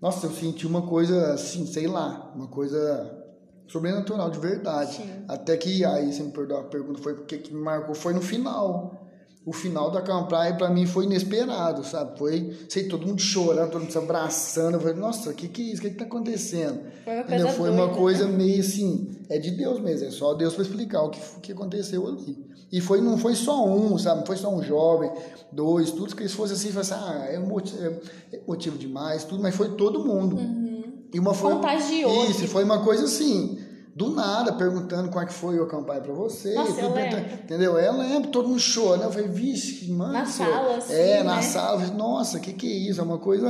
nossa, 0.01 0.25
eu 0.25 0.31
senti 0.31 0.65
uma 0.65 0.81
coisa 0.81 1.33
assim, 1.33 1.67
sei 1.67 1.85
lá, 1.85 2.31
uma 2.35 2.47
coisa 2.47 3.23
sobrenatural 3.67 4.31
de 4.31 4.39
verdade. 4.39 4.95
Sim. 4.95 5.25
Até 5.27 5.55
que 5.55 5.85
aí 5.85 6.11
você 6.11 6.23
me 6.23 6.31
perdoa 6.31 6.61
a 6.61 6.63
pergunta 6.63 6.99
foi 7.03 7.13
porque 7.13 7.37
que 7.37 7.53
me 7.53 7.61
marcou 7.61 7.93
foi 7.93 8.13
no 8.13 8.21
final 8.21 9.06
o 9.47 9.53
final 9.53 9.89
da 9.89 10.01
campanha 10.01 10.53
para 10.55 10.69
mim 10.69 10.85
foi 10.85 11.05
inesperado, 11.05 11.81
sabe? 11.85 12.19
Foi, 12.19 12.53
sei, 12.67 12.89
todo 12.89 13.07
mundo 13.07 13.21
chorando, 13.21 13.71
todo 13.71 13.81
mundo 13.83 13.91
se 13.93 13.97
abraçando. 13.97 14.73
Eu 14.73 14.81
falei, 14.81 14.97
nossa, 14.97 15.29
o 15.29 15.33
que 15.33 15.47
que 15.47 15.61
é 15.61 15.65
isso? 15.67 15.77
O 15.77 15.85
que 15.85 15.91
que 15.91 15.95
tá 15.95 16.03
acontecendo? 16.03 16.81
Foi 17.05 17.13
uma 17.15 17.23
coisa, 17.23 17.47
foi 17.47 17.69
uma 17.69 17.89
coisa 17.95 18.27
meio 18.27 18.59
assim, 18.59 19.09
é 19.29 19.39
de 19.39 19.51
Deus 19.51 19.79
mesmo, 19.79 20.05
é 20.05 20.11
só 20.11 20.33
Deus 20.33 20.53
para 20.53 20.63
explicar 20.63 21.01
o 21.01 21.09
que, 21.09 21.21
o 21.37 21.39
que 21.39 21.51
aconteceu 21.53 22.05
ali. 22.05 22.45
E 22.69 22.81
foi, 22.81 22.99
não 22.99 23.17
foi 23.17 23.35
só 23.35 23.65
um, 23.65 23.97
sabe? 23.97 24.19
Não 24.19 24.27
foi 24.27 24.35
só 24.35 24.53
um 24.53 24.61
jovem, 24.61 25.09
dois, 25.49 25.91
tudo 25.91 26.13
que 26.13 26.23
eles 26.23 26.33
fossem 26.33 26.57
assim, 26.57 26.73
fosse, 26.73 26.93
ah, 26.93 27.27
é 27.29 27.39
motivo, 27.39 28.01
é 28.33 28.41
motivo 28.45 28.77
demais, 28.77 29.23
tudo, 29.23 29.41
mas 29.41 29.55
foi 29.55 29.69
todo 29.75 30.03
mundo. 30.03 30.35
Uhum. 30.35 30.83
E 31.13 31.19
uma 31.19 31.33
foi, 31.33 31.53
Contagiou. 31.53 32.25
Isso, 32.25 32.49
foi 32.49 32.65
uma 32.65 32.83
coisa 32.83 33.05
assim 33.05 33.56
do 33.97 34.11
nada, 34.11 34.53
perguntando 34.53 35.09
como 35.09 35.19
é 35.19 35.25
que 35.25 35.33
foi 35.33 35.59
a 35.59 35.65
campanha 35.65 36.01
para 36.01 36.13
você. 36.13 36.53
Nossa, 36.53 36.79
eu 36.79 36.93
lembro. 36.93 37.19
Entendeu? 37.19 37.79
Eu 37.79 37.97
lembro, 37.97 38.29
todo 38.29 38.47
mundo 38.47 38.59
chorando. 38.59 39.05
Eu 39.05 39.11
falei, 39.11 39.27
vixe, 39.27 39.91
mano. 39.91 40.13
Na 40.13 40.23
sala, 40.23 40.77
assim, 40.77 40.93
É, 40.93 41.23
na 41.23 41.37
né? 41.37 41.41
sala. 41.41 41.79
Falei, 41.79 41.95
Nossa, 41.95 42.37
o 42.37 42.39
que 42.39 42.53
que 42.53 42.67
é 42.67 42.75
isso? 42.91 43.01
É 43.01 43.03
uma 43.03 43.17
coisa... 43.17 43.49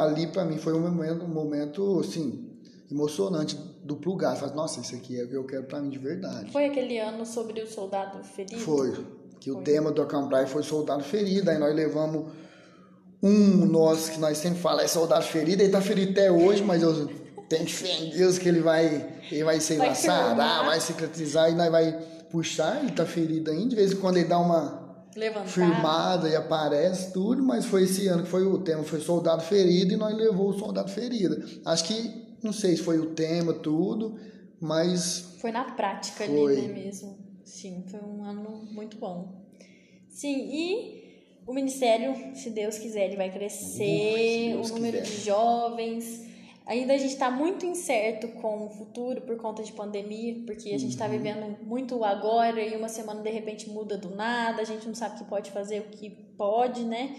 Ali 0.00 0.26
para 0.26 0.44
mim 0.44 0.58
foi 0.58 0.72
um 0.74 0.80
momento, 0.80 1.24
um 1.24 1.28
momento, 1.28 2.00
assim, 2.00 2.50
emocionante 2.90 3.54
do 3.84 3.94
plugar. 3.94 4.34
Fala, 4.34 4.52
nossa, 4.52 4.80
isso 4.80 4.96
aqui 4.96 5.20
é 5.20 5.22
o 5.22 5.28
que 5.28 5.36
eu 5.36 5.44
quero 5.44 5.62
pra 5.62 5.80
mim 5.80 5.90
de 5.90 5.98
verdade. 5.98 6.50
Foi 6.50 6.64
aquele 6.64 6.98
ano 6.98 7.24
sobre 7.24 7.62
o 7.62 7.66
soldado 7.68 8.24
ferido? 8.24 8.60
Foi. 8.60 8.90
Que 9.38 9.52
foi. 9.52 9.60
o 9.60 9.62
tema 9.62 9.92
do 9.92 10.02
Acamprai 10.02 10.46
foi 10.46 10.64
soldado 10.64 11.04
ferido. 11.04 11.48
Aí 11.48 11.58
nós 11.58 11.72
levamos 11.72 12.32
um 13.22 13.64
nosso 13.66 14.10
que 14.10 14.18
nós 14.18 14.36
sempre 14.38 14.58
falamos 14.58 14.86
é 14.86 14.88
soldado 14.88 15.24
ferido. 15.24 15.62
Ele 15.62 15.70
tá 15.70 15.80
ferido 15.80 16.10
até 16.10 16.32
hoje, 16.32 16.64
mas 16.64 16.82
eu 16.82 17.08
tenho 17.48 17.68
fé 17.68 17.92
em 18.00 18.10
Deus 18.10 18.38
que 18.38 18.48
ele 18.48 18.60
vai, 18.60 19.20
ele 19.30 19.44
vai 19.44 19.60
ser 19.60 19.76
vai 19.76 19.94
sarar, 19.94 20.64
vai 20.64 20.80
cicatrizar 20.80 21.50
e 21.50 21.54
nós 21.54 21.70
vai 21.70 21.92
puxar. 22.30 22.80
Ele 22.82 22.92
tá 22.92 23.06
ferido 23.06 23.50
ainda. 23.50 23.68
De 23.68 23.76
vez 23.76 23.92
em 23.92 23.96
quando 23.96 24.16
ele 24.16 24.28
dá 24.28 24.38
uma 24.38 24.98
Levantar. 25.16 25.46
firmada 25.46 26.28
e 26.28 26.36
aparece 26.36 27.12
tudo, 27.12 27.42
mas 27.42 27.64
foi 27.64 27.84
esse 27.84 28.08
ano 28.08 28.24
que 28.24 28.28
foi 28.28 28.44
o 28.44 28.58
tema, 28.58 28.82
foi 28.82 29.00
soldado 29.00 29.42
ferido 29.42 29.92
e 29.92 29.96
nós 29.96 30.14
levou 30.16 30.50
o 30.50 30.58
soldado 30.58 30.90
ferido. 30.90 31.42
Acho 31.64 31.84
que, 31.84 32.36
não 32.42 32.52
sei 32.52 32.76
se 32.76 32.82
foi 32.82 32.98
o 32.98 33.14
tema, 33.14 33.52
tudo, 33.52 34.18
mas... 34.60 35.36
Foi 35.40 35.52
na 35.52 35.64
prática 35.64 36.24
foi. 36.24 36.56
ali, 36.56 36.68
né, 36.68 36.74
mesmo. 36.74 37.18
Sim, 37.44 37.84
foi 37.88 38.00
um 38.00 38.24
ano 38.24 38.64
muito 38.70 38.96
bom. 38.96 39.44
Sim, 40.08 40.48
e 40.50 41.04
o 41.46 41.52
ministério, 41.52 42.34
se 42.34 42.50
Deus 42.50 42.78
quiser, 42.78 43.06
ele 43.06 43.16
vai 43.16 43.30
crescer, 43.30 44.56
o 44.56 44.68
número 44.68 44.98
quiser. 44.98 45.16
de 45.16 45.24
jovens 45.24 46.33
Ainda 46.66 46.94
a 46.94 46.96
gente 46.96 47.12
está 47.12 47.30
muito 47.30 47.66
incerto 47.66 48.28
com 48.40 48.64
o 48.66 48.70
futuro 48.70 49.20
por 49.20 49.36
conta 49.36 49.62
de 49.62 49.70
pandemia, 49.72 50.42
porque 50.46 50.70
a 50.70 50.78
gente 50.78 50.92
está 50.92 51.04
uhum. 51.04 51.10
vivendo 51.10 51.58
muito 51.62 52.02
agora 52.02 52.60
e 52.60 52.74
uma 52.74 52.88
semana 52.88 53.20
de 53.20 53.30
repente 53.30 53.68
muda 53.68 53.98
do 53.98 54.14
nada, 54.14 54.62
a 54.62 54.64
gente 54.64 54.86
não 54.86 54.94
sabe 54.94 55.16
o 55.16 55.18
que 55.18 55.24
pode 55.24 55.50
fazer, 55.50 55.80
o 55.80 55.90
que 55.90 56.08
pode, 56.08 56.82
né? 56.84 57.14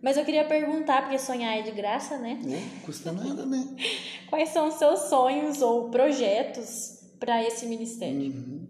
Mas 0.00 0.16
eu 0.16 0.24
queria 0.24 0.46
perguntar, 0.46 1.02
porque 1.02 1.18
sonhar 1.18 1.58
é 1.58 1.62
de 1.62 1.72
graça, 1.72 2.16
né? 2.16 2.40
Não 2.42 2.80
custa 2.84 3.12
nada, 3.12 3.44
né? 3.44 3.66
Quais 4.30 4.48
são 4.50 4.68
os 4.68 4.74
seus 4.74 5.00
sonhos 5.00 5.60
ou 5.60 5.90
projetos 5.90 7.00
para 7.20 7.42
esse 7.42 7.66
ministério? 7.66 8.32
Uhum. 8.32 8.66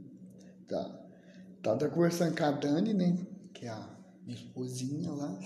Tá. 0.69 1.07
Tava 1.63 1.89
conversando 1.89 2.37
com 2.37 2.45
a 2.45 2.51
Dani, 2.51 2.95
né? 2.95 3.17
Que 3.53 3.67
é 3.67 3.69
a 3.69 3.89
minha 4.25 4.37
esposinha 4.37 5.11
lá. 5.11 5.39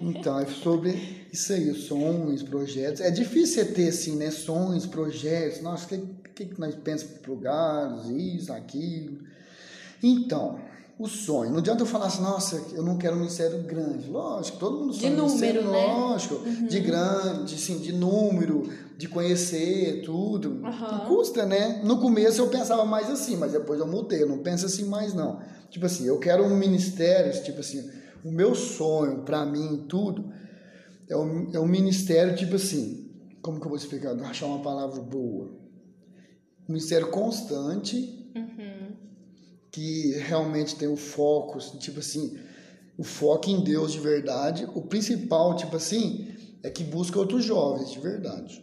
Então, 0.00 0.38
é 0.38 0.46
sobre 0.46 1.26
isso 1.32 1.52
aí, 1.52 1.74
sonhos, 1.74 2.42
projetos. 2.42 3.00
É 3.00 3.10
difícil 3.10 3.64
você 3.64 3.72
ter, 3.72 3.88
assim, 3.88 4.16
né? 4.16 4.30
Sonhos, 4.30 4.86
projetos. 4.86 5.60
Nossa, 5.60 5.94
o 5.94 5.98
que, 6.34 6.46
que, 6.46 6.60
nós 6.60 6.74
pensamos 6.74 7.18
para 7.18 7.32
lugares, 7.32 8.06
isso, 8.06 8.52
aquilo. 8.52 9.18
Então, 10.02 10.58
o 10.98 11.06
sonho. 11.06 11.50
Não 11.50 11.58
adianta 11.58 11.82
eu 11.82 11.86
falar 11.86 12.06
assim, 12.06 12.22
nossa, 12.22 12.62
eu 12.74 12.82
não 12.82 12.96
quero 12.96 13.14
um 13.14 13.20
ministério 13.20 13.62
grande. 13.62 14.08
Lógico, 14.08 14.58
todo 14.58 14.78
mundo 14.78 14.92
sonha. 14.92 15.10
De 15.10 15.16
número, 15.16 15.70
né? 15.70 15.86
Lógico, 15.86 16.34
uhum. 16.36 16.66
de 16.66 16.80
grande, 16.80 17.54
assim, 17.54 17.78
de 17.78 17.92
número, 17.92 18.68
de 18.96 19.08
conhecer 19.08 20.02
tudo. 20.04 20.60
Uhum. 20.64 20.98
Custa, 21.06 21.44
né? 21.46 21.80
No 21.84 21.98
começo 21.98 22.40
eu 22.40 22.48
pensava 22.48 22.84
mais 22.84 23.10
assim, 23.10 23.36
mas 23.36 23.52
depois 23.52 23.78
eu 23.80 23.86
mudei. 23.86 24.22
Eu 24.22 24.28
não 24.28 24.38
penso 24.38 24.66
assim 24.66 24.84
mais, 24.84 25.14
não. 25.14 25.40
Tipo 25.70 25.86
assim, 25.86 26.06
eu 26.06 26.18
quero 26.18 26.44
um 26.44 26.56
ministério, 26.56 27.42
tipo 27.42 27.60
assim 27.60 27.97
o 28.24 28.30
meu 28.30 28.54
sonho, 28.54 29.22
para 29.22 29.44
mim, 29.44 29.86
tudo, 29.88 30.32
é 31.08 31.16
um, 31.16 31.50
é 31.54 31.60
um 31.60 31.66
ministério 31.66 32.36
tipo 32.36 32.56
assim, 32.56 33.08
como 33.40 33.58
que 33.58 33.66
eu 33.66 33.70
vou 33.70 33.78
explicar? 33.78 34.14
Vou 34.14 34.26
achar 34.26 34.46
uma 34.46 34.62
palavra 34.62 35.00
boa. 35.00 35.46
Um 36.68 36.72
ministério 36.72 37.08
constante, 37.10 37.96
uhum. 38.36 38.92
que 39.72 40.12
realmente 40.18 40.76
tem 40.76 40.88
o 40.88 40.96
foco, 40.96 41.58
tipo 41.78 42.00
assim, 42.00 42.38
o 42.98 43.04
foco 43.04 43.48
em 43.48 43.62
Deus 43.62 43.92
de 43.92 44.00
verdade. 44.00 44.68
O 44.74 44.82
principal, 44.82 45.56
tipo 45.56 45.76
assim, 45.76 46.28
é 46.62 46.70
que 46.70 46.84
busca 46.84 47.18
outros 47.18 47.44
jovens 47.44 47.90
de 47.90 48.00
verdade. 48.00 48.62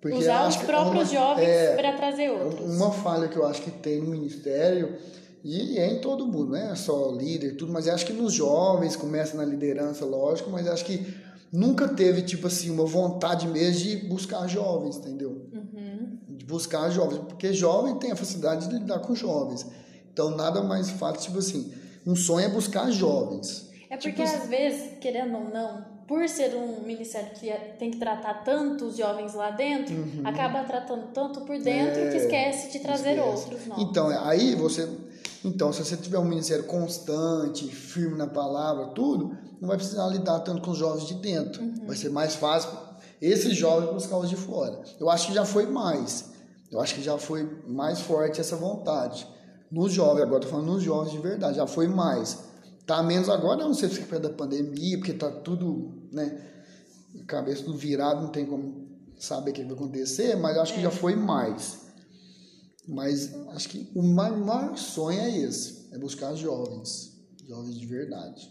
Porque 0.00 0.16
Usar 0.16 0.48
os 0.48 0.56
próprios 0.56 1.12
é 1.12 1.18
uma, 1.18 1.28
jovens 1.28 1.48
é, 1.48 1.76
para 1.76 1.92
trazer 1.92 2.30
outros. 2.30 2.76
Uma 2.76 2.90
falha 2.90 3.28
que 3.28 3.36
eu 3.36 3.46
acho 3.46 3.62
que 3.62 3.70
tem 3.70 4.00
no 4.00 4.10
ministério 4.10 4.96
e 5.42 5.78
é 5.78 5.92
em 5.92 6.00
todo 6.00 6.26
mundo, 6.26 6.50
não 6.50 6.56
é 6.56 6.74
só 6.74 7.10
líder 7.12 7.56
tudo, 7.56 7.72
mas 7.72 7.88
acho 7.88 8.04
que 8.04 8.12
nos 8.12 8.32
jovens 8.32 8.96
começa 8.96 9.36
na 9.36 9.44
liderança, 9.44 10.04
lógico, 10.04 10.50
mas 10.50 10.68
acho 10.68 10.84
que 10.84 11.14
nunca 11.52 11.88
teve, 11.88 12.22
tipo 12.22 12.46
assim, 12.46 12.70
uma 12.70 12.84
vontade 12.84 13.48
mesmo 13.48 13.82
de 13.82 13.96
buscar 14.08 14.46
jovens, 14.46 14.96
entendeu? 14.96 15.48
Uhum. 15.52 16.18
De 16.28 16.44
buscar 16.44 16.90
jovens, 16.90 17.20
porque 17.26 17.52
jovem 17.52 17.98
tem 17.98 18.12
a 18.12 18.16
facilidade 18.16 18.68
de 18.68 18.74
lidar 18.74 18.98
com 19.00 19.14
jovens. 19.14 19.66
Então, 20.12 20.30
nada 20.30 20.62
mais 20.62 20.90
fácil, 20.90 21.22
tipo 21.22 21.38
assim, 21.38 21.72
um 22.06 22.14
sonho 22.14 22.46
é 22.46 22.48
buscar 22.48 22.90
jovens. 22.90 23.70
É 23.88 23.96
porque 23.96 24.12
tipo, 24.12 24.22
às 24.22 24.48
vezes, 24.48 24.98
querendo 25.00 25.36
ou 25.36 25.44
não, 25.50 25.84
por 26.06 26.28
ser 26.28 26.54
um 26.54 26.82
ministério 26.82 27.30
que 27.30 27.50
tem 27.78 27.90
que 27.90 27.98
tratar 27.98 28.42
tantos 28.44 28.96
jovens 28.96 29.34
lá 29.34 29.50
dentro, 29.50 29.94
uhum. 29.94 30.22
acaba 30.24 30.62
tratando 30.64 31.08
tanto 31.12 31.40
por 31.42 31.58
dentro 31.58 32.00
é, 32.00 32.10
que 32.10 32.16
esquece 32.16 32.72
de 32.72 32.80
trazer 32.80 33.16
esquece. 33.16 33.28
outros 33.28 33.66
novos. 33.66 33.84
Então, 33.84 34.08
aí 34.08 34.54
você 34.54 34.88
então, 35.44 35.72
se 35.72 35.82
você 35.84 35.96
tiver 35.96 36.18
um 36.18 36.24
ministério 36.24 36.64
constante, 36.64 37.66
firme 37.66 38.16
na 38.16 38.26
palavra, 38.26 38.88
tudo, 38.88 39.36
não 39.60 39.68
vai 39.68 39.76
precisar 39.76 40.06
lidar 40.08 40.40
tanto 40.40 40.60
com 40.62 40.70
os 40.70 40.78
jovens 40.78 41.06
de 41.06 41.14
dentro. 41.14 41.62
Uhum. 41.62 41.86
Vai 41.86 41.96
ser 41.96 42.10
mais 42.10 42.34
fácil 42.34 42.70
esses 43.20 43.54
jovens 43.56 43.92
buscar 43.92 44.16
os 44.16 44.28
de 44.28 44.36
fora. 44.36 44.82
Eu 44.98 45.10
acho 45.10 45.28
que 45.28 45.34
já 45.34 45.44
foi 45.44 45.66
mais. 45.66 46.30
Eu 46.70 46.80
acho 46.80 46.94
que 46.94 47.02
já 47.02 47.18
foi 47.18 47.48
mais 47.66 48.00
forte 48.00 48.40
essa 48.40 48.56
vontade. 48.56 49.26
Nos 49.70 49.92
jovens, 49.92 50.22
agora 50.22 50.38
estou 50.38 50.50
falando 50.50 50.72
nos 50.72 50.82
jovens 50.82 51.12
de 51.12 51.18
verdade, 51.18 51.56
já 51.56 51.66
foi 51.66 51.86
mais. 51.86 52.38
Tá 52.86 53.02
menos 53.02 53.28
agora, 53.28 53.62
não 53.62 53.74
sei 53.74 53.88
se 53.88 54.00
é 54.00 54.18
da 54.18 54.30
pandemia, 54.30 54.98
porque 54.98 55.12
tá 55.12 55.30
tudo, 55.30 56.08
né, 56.10 56.40
cabeça 57.26 57.62
do 57.62 57.76
virado, 57.76 58.22
não 58.22 58.30
tem 58.30 58.44
como 58.46 58.88
saber 59.18 59.50
o 59.50 59.54
que 59.54 59.64
vai 59.64 59.74
acontecer, 59.74 60.36
mas 60.36 60.56
eu 60.56 60.62
acho 60.62 60.74
que 60.74 60.82
já 60.82 60.88
é. 60.88 60.92
foi 60.92 61.14
mais. 61.14 61.89
Mas 62.90 63.32
acho 63.50 63.68
que 63.68 63.88
o 63.94 64.02
maior 64.02 64.76
sonho 64.76 65.20
é 65.20 65.38
esse, 65.38 65.88
é 65.92 65.98
buscar 65.98 66.34
jovens, 66.34 67.16
jovens 67.46 67.78
de 67.78 67.86
verdade. 67.86 68.50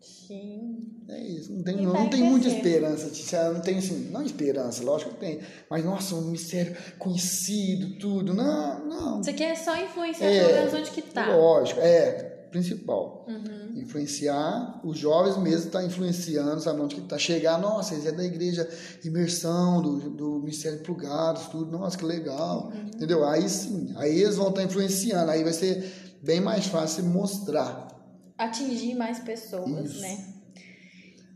Sim. 0.00 0.78
É 1.08 1.22
isso, 1.22 1.52
não 1.52 1.62
tem, 1.62 1.76
não, 1.76 1.92
não 1.92 2.10
tem 2.10 2.22
muita 2.22 2.48
esperança, 2.48 3.10
não 3.52 3.60
tem 3.60 3.78
assim, 3.78 4.10
não 4.10 4.22
esperança, 4.22 4.82
lógico 4.82 5.12
que 5.12 5.20
tem, 5.20 5.40
mas 5.70 5.84
nossa, 5.84 6.14
um 6.16 6.30
mistério 6.30 6.76
conhecido, 6.98 7.98
tudo, 7.98 8.34
não, 8.34 8.84
não. 8.84 9.22
Você 9.22 9.32
quer 9.32 9.56
só 9.56 9.74
influenciar 9.76 10.26
é, 10.26 10.68
onde 10.68 10.90
que 10.90 11.02
tá. 11.02 11.34
Lógico, 11.34 11.80
é, 11.80 12.27
principal. 12.50 13.26
Uhum. 13.28 13.80
Influenciar, 13.80 14.80
os 14.84 14.98
jovens 14.98 15.36
mesmo 15.36 15.70
tá 15.70 15.84
influenciando, 15.84 16.60
sabe 16.60 16.80
onde 16.80 16.94
que 16.94 17.00
tá 17.02 17.18
chegar, 17.18 17.58
nossa, 17.58 17.94
eles 17.94 18.06
é 18.06 18.12
da 18.12 18.24
igreja 18.24 18.68
imersão, 19.04 19.80
do, 19.82 20.10
do 20.10 20.38
Ministério 20.40 20.80
Plugados, 20.80 21.46
tudo, 21.46 21.70
nossa, 21.70 21.96
que 21.96 22.04
legal, 22.04 22.72
uhum. 22.74 22.88
entendeu? 22.88 23.24
Aí 23.26 23.48
sim, 23.48 23.92
aí 23.96 24.20
eles 24.20 24.36
vão 24.36 24.48
estar 24.48 24.60
tá 24.60 24.66
influenciando, 24.66 25.30
aí 25.30 25.42
vai 25.44 25.52
ser 25.52 26.18
bem 26.22 26.40
mais 26.40 26.66
fácil 26.66 27.04
mostrar. 27.04 27.88
Atingir 28.36 28.94
mais 28.94 29.18
pessoas, 29.18 29.90
isso. 29.90 30.00
né? 30.00 30.34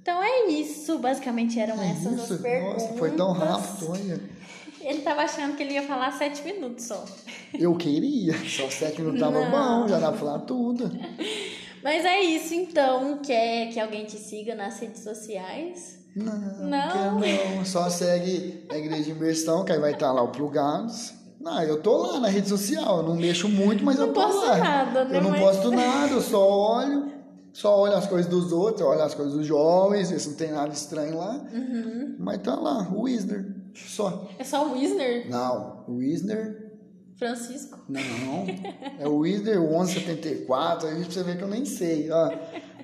Então 0.00 0.20
é 0.20 0.48
isso, 0.48 0.98
basicamente 0.98 1.60
eram 1.60 1.80
é 1.80 1.92
essas 1.92 2.12
isso? 2.20 2.34
as 2.34 2.40
perguntas. 2.40 2.82
Nossa, 2.82 2.94
foi 2.94 3.10
tão 3.12 3.32
rápido, 3.32 3.90
olha. 3.90 4.20
Ele 4.84 5.00
tava 5.00 5.22
achando 5.22 5.56
que 5.56 5.62
ele 5.62 5.74
ia 5.74 5.82
falar 5.82 6.12
sete 6.12 6.42
minutos 6.44 6.84
só. 6.84 7.04
Eu 7.58 7.74
queria, 7.76 8.34
só 8.48 8.68
sete 8.68 9.00
minutos 9.00 9.20
tava 9.20 9.40
Não. 9.44 9.50
bom, 9.50 9.88
já 9.88 9.98
dá 9.98 10.08
pra 10.08 10.18
falar 10.18 10.38
tudo. 10.40 10.90
Mas 11.82 12.04
é 12.04 12.20
isso 12.20 12.54
então. 12.54 13.18
Quer 13.18 13.72
que 13.72 13.80
alguém 13.80 14.04
te 14.04 14.16
siga 14.16 14.54
nas 14.54 14.78
redes 14.78 15.02
sociais? 15.02 16.00
Não, 16.14 16.36
não. 16.68 17.20
não. 17.20 17.64
Só 17.64 17.88
segue 17.88 18.64
a 18.68 18.76
Igreja 18.76 19.04
de 19.04 19.10
Imersão, 19.10 19.64
que 19.64 19.72
aí 19.72 19.78
vai 19.78 19.92
estar 19.92 20.12
lá 20.12 20.22
o 20.22 20.28
Plugados. 20.28 21.14
Não, 21.40 21.60
eu 21.64 21.80
tô 21.82 21.96
lá 21.96 22.20
na 22.20 22.28
rede 22.28 22.48
social, 22.48 22.98
eu 22.98 23.02
não 23.02 23.16
mexo 23.16 23.48
muito, 23.48 23.84
mas 23.84 23.98
não 23.98 24.06
eu 24.06 24.12
tô 24.12 24.20
posto 24.20 24.46
lá. 24.46 24.58
Nada, 24.58 25.04
né? 25.06 25.16
Eu 25.16 25.22
não 25.22 25.30
mas... 25.30 25.40
posto 25.40 25.70
nada, 25.72 26.12
eu 26.12 26.20
só 26.20 26.48
olho, 26.48 27.12
só 27.52 27.80
olho 27.80 27.96
as 27.96 28.06
coisas 28.06 28.30
dos 28.30 28.52
outros, 28.52 28.86
olho 28.86 29.02
as 29.02 29.12
coisas 29.12 29.34
dos 29.34 29.44
jovens, 29.44 30.08
se 30.08 30.28
não 30.28 30.36
tem 30.36 30.52
nada 30.52 30.72
estranho 30.72 31.18
lá. 31.18 31.40
Uhum. 31.52 32.14
Mas 32.20 32.38
tá 32.38 32.54
lá, 32.54 32.88
o 32.92 33.02
Wisner. 33.02 33.61
Só. 33.74 34.28
É 34.38 34.44
só 34.44 34.66
o 34.68 34.72
Wisner? 34.72 35.28
Não, 35.28 35.84
o 35.88 35.96
Wisner. 35.96 36.72
Francisco? 37.18 37.78
Não, 37.88 38.00
é 38.98 39.06
o 39.06 39.18
Wisner 39.18 39.60
1174. 39.60 40.88
Aí 40.88 41.04
você 41.04 41.22
vê 41.22 41.36
que 41.36 41.42
eu 41.42 41.48
nem 41.48 41.64
sei. 41.64 42.10
Ó, 42.10 42.30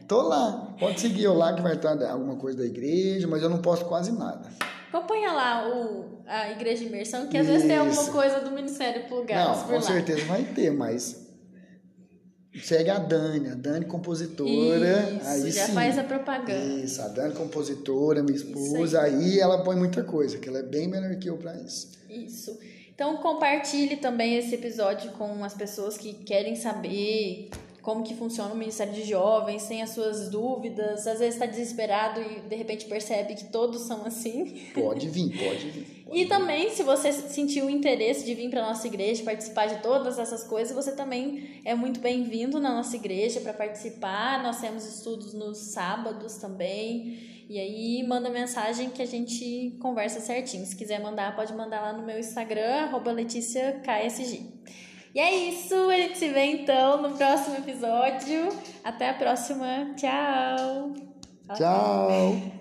tô 0.06 0.22
lá. 0.22 0.76
Pode 0.78 1.00
seguir 1.00 1.24
eu 1.24 1.34
lá 1.34 1.54
que 1.54 1.62
vai 1.62 1.74
estar 1.74 2.00
alguma 2.08 2.36
coisa 2.36 2.58
da 2.58 2.64
igreja, 2.64 3.26
mas 3.26 3.42
eu 3.42 3.48
não 3.50 3.60
posto 3.60 3.86
quase 3.86 4.12
nada. 4.12 4.48
Acompanha 4.92 5.32
lá 5.32 5.68
o, 5.68 6.22
a 6.26 6.50
Igreja 6.52 6.84
Imersão, 6.84 7.26
que 7.26 7.36
às 7.36 7.44
Isso. 7.44 7.52
vezes 7.52 7.68
tem 7.68 7.76
alguma 7.76 8.06
coisa 8.06 8.40
do 8.40 8.50
Ministério 8.52 9.06
Plugados 9.06 9.58
Não, 9.62 9.66
com 9.68 9.74
lá. 9.74 9.82
certeza 9.82 10.24
vai 10.24 10.44
ter, 10.44 10.70
mas 10.70 11.27
Segue 12.62 12.90
a 12.90 12.98
Dani, 12.98 13.48
a 13.50 13.54
Dani 13.54 13.84
compositora. 13.84 15.10
Isso, 15.16 15.28
aí 15.28 15.50
já 15.50 15.66
sim. 15.66 15.72
faz 15.72 15.98
a 15.98 16.04
propaganda. 16.04 16.84
Isso, 16.84 17.02
a 17.02 17.08
Dani 17.08 17.34
compositora, 17.34 18.22
minha 18.22 18.36
esposa. 18.36 19.02
Aí. 19.02 19.14
aí. 19.14 19.40
ela 19.40 19.62
põe 19.62 19.76
muita 19.76 20.02
coisa, 20.02 20.38
que 20.38 20.48
ela 20.48 20.58
é 20.58 20.62
bem 20.62 20.88
melhor 20.88 21.14
que 21.16 21.28
eu 21.28 21.36
para 21.36 21.54
isso. 21.56 21.90
Isso. 22.08 22.58
Então 22.94 23.18
compartilhe 23.18 23.96
também 23.96 24.36
esse 24.36 24.54
episódio 24.54 25.12
com 25.12 25.44
as 25.44 25.54
pessoas 25.54 25.96
que 25.96 26.12
querem 26.12 26.56
saber 26.56 27.50
como 27.82 28.02
que 28.02 28.14
funciona 28.14 28.52
o 28.52 28.56
Ministério 28.56 28.92
de 28.92 29.04
Jovens, 29.04 29.66
tem 29.66 29.82
as 29.82 29.90
suas 29.90 30.28
dúvidas, 30.28 31.06
às 31.06 31.18
vezes 31.18 31.34
está 31.34 31.46
desesperado 31.46 32.20
e 32.20 32.40
de 32.40 32.56
repente 32.56 32.86
percebe 32.86 33.34
que 33.34 33.44
todos 33.44 33.82
são 33.82 34.04
assim. 34.04 34.68
Pode 34.74 35.08
vir, 35.08 35.30
pode 35.30 35.70
vir. 35.70 35.84
Pode 36.04 36.18
e 36.18 36.24
vir. 36.24 36.28
também, 36.28 36.70
se 36.70 36.82
você 36.82 37.12
sentiu 37.12 37.66
o 37.66 37.70
interesse 37.70 38.24
de 38.24 38.34
vir 38.34 38.50
para 38.50 38.62
nossa 38.62 38.86
igreja, 38.86 39.22
participar 39.22 39.66
de 39.66 39.82
todas 39.82 40.18
essas 40.18 40.44
coisas, 40.44 40.74
você 40.74 40.92
também 40.92 41.60
é 41.64 41.74
muito 41.74 42.00
bem-vindo 42.00 42.58
na 42.60 42.74
nossa 42.74 42.96
igreja 42.96 43.40
para 43.40 43.52
participar. 43.52 44.42
Nós 44.42 44.60
temos 44.60 44.84
estudos 44.84 45.32
nos 45.32 45.58
sábados 45.58 46.36
também. 46.36 47.38
E 47.48 47.58
aí 47.58 48.06
manda 48.06 48.28
mensagem 48.28 48.90
que 48.90 49.00
a 49.00 49.06
gente 49.06 49.74
conversa 49.80 50.20
certinho. 50.20 50.66
Se 50.66 50.76
quiser 50.76 51.00
mandar, 51.00 51.34
pode 51.34 51.54
mandar 51.54 51.80
lá 51.80 51.92
no 51.94 52.04
meu 52.04 52.18
Instagram, 52.18 52.84
arroba. 52.84 53.14
E 55.14 55.20
é 55.20 55.34
isso, 55.34 55.74
a 55.74 55.96
gente 55.96 56.18
se 56.18 56.28
vê 56.28 56.44
então 56.44 57.02
no 57.02 57.16
próximo 57.16 57.56
episódio. 57.56 58.48
Até 58.84 59.10
a 59.10 59.14
próxima. 59.14 59.94
Tchau. 59.96 60.92
Tchau. 61.54 62.57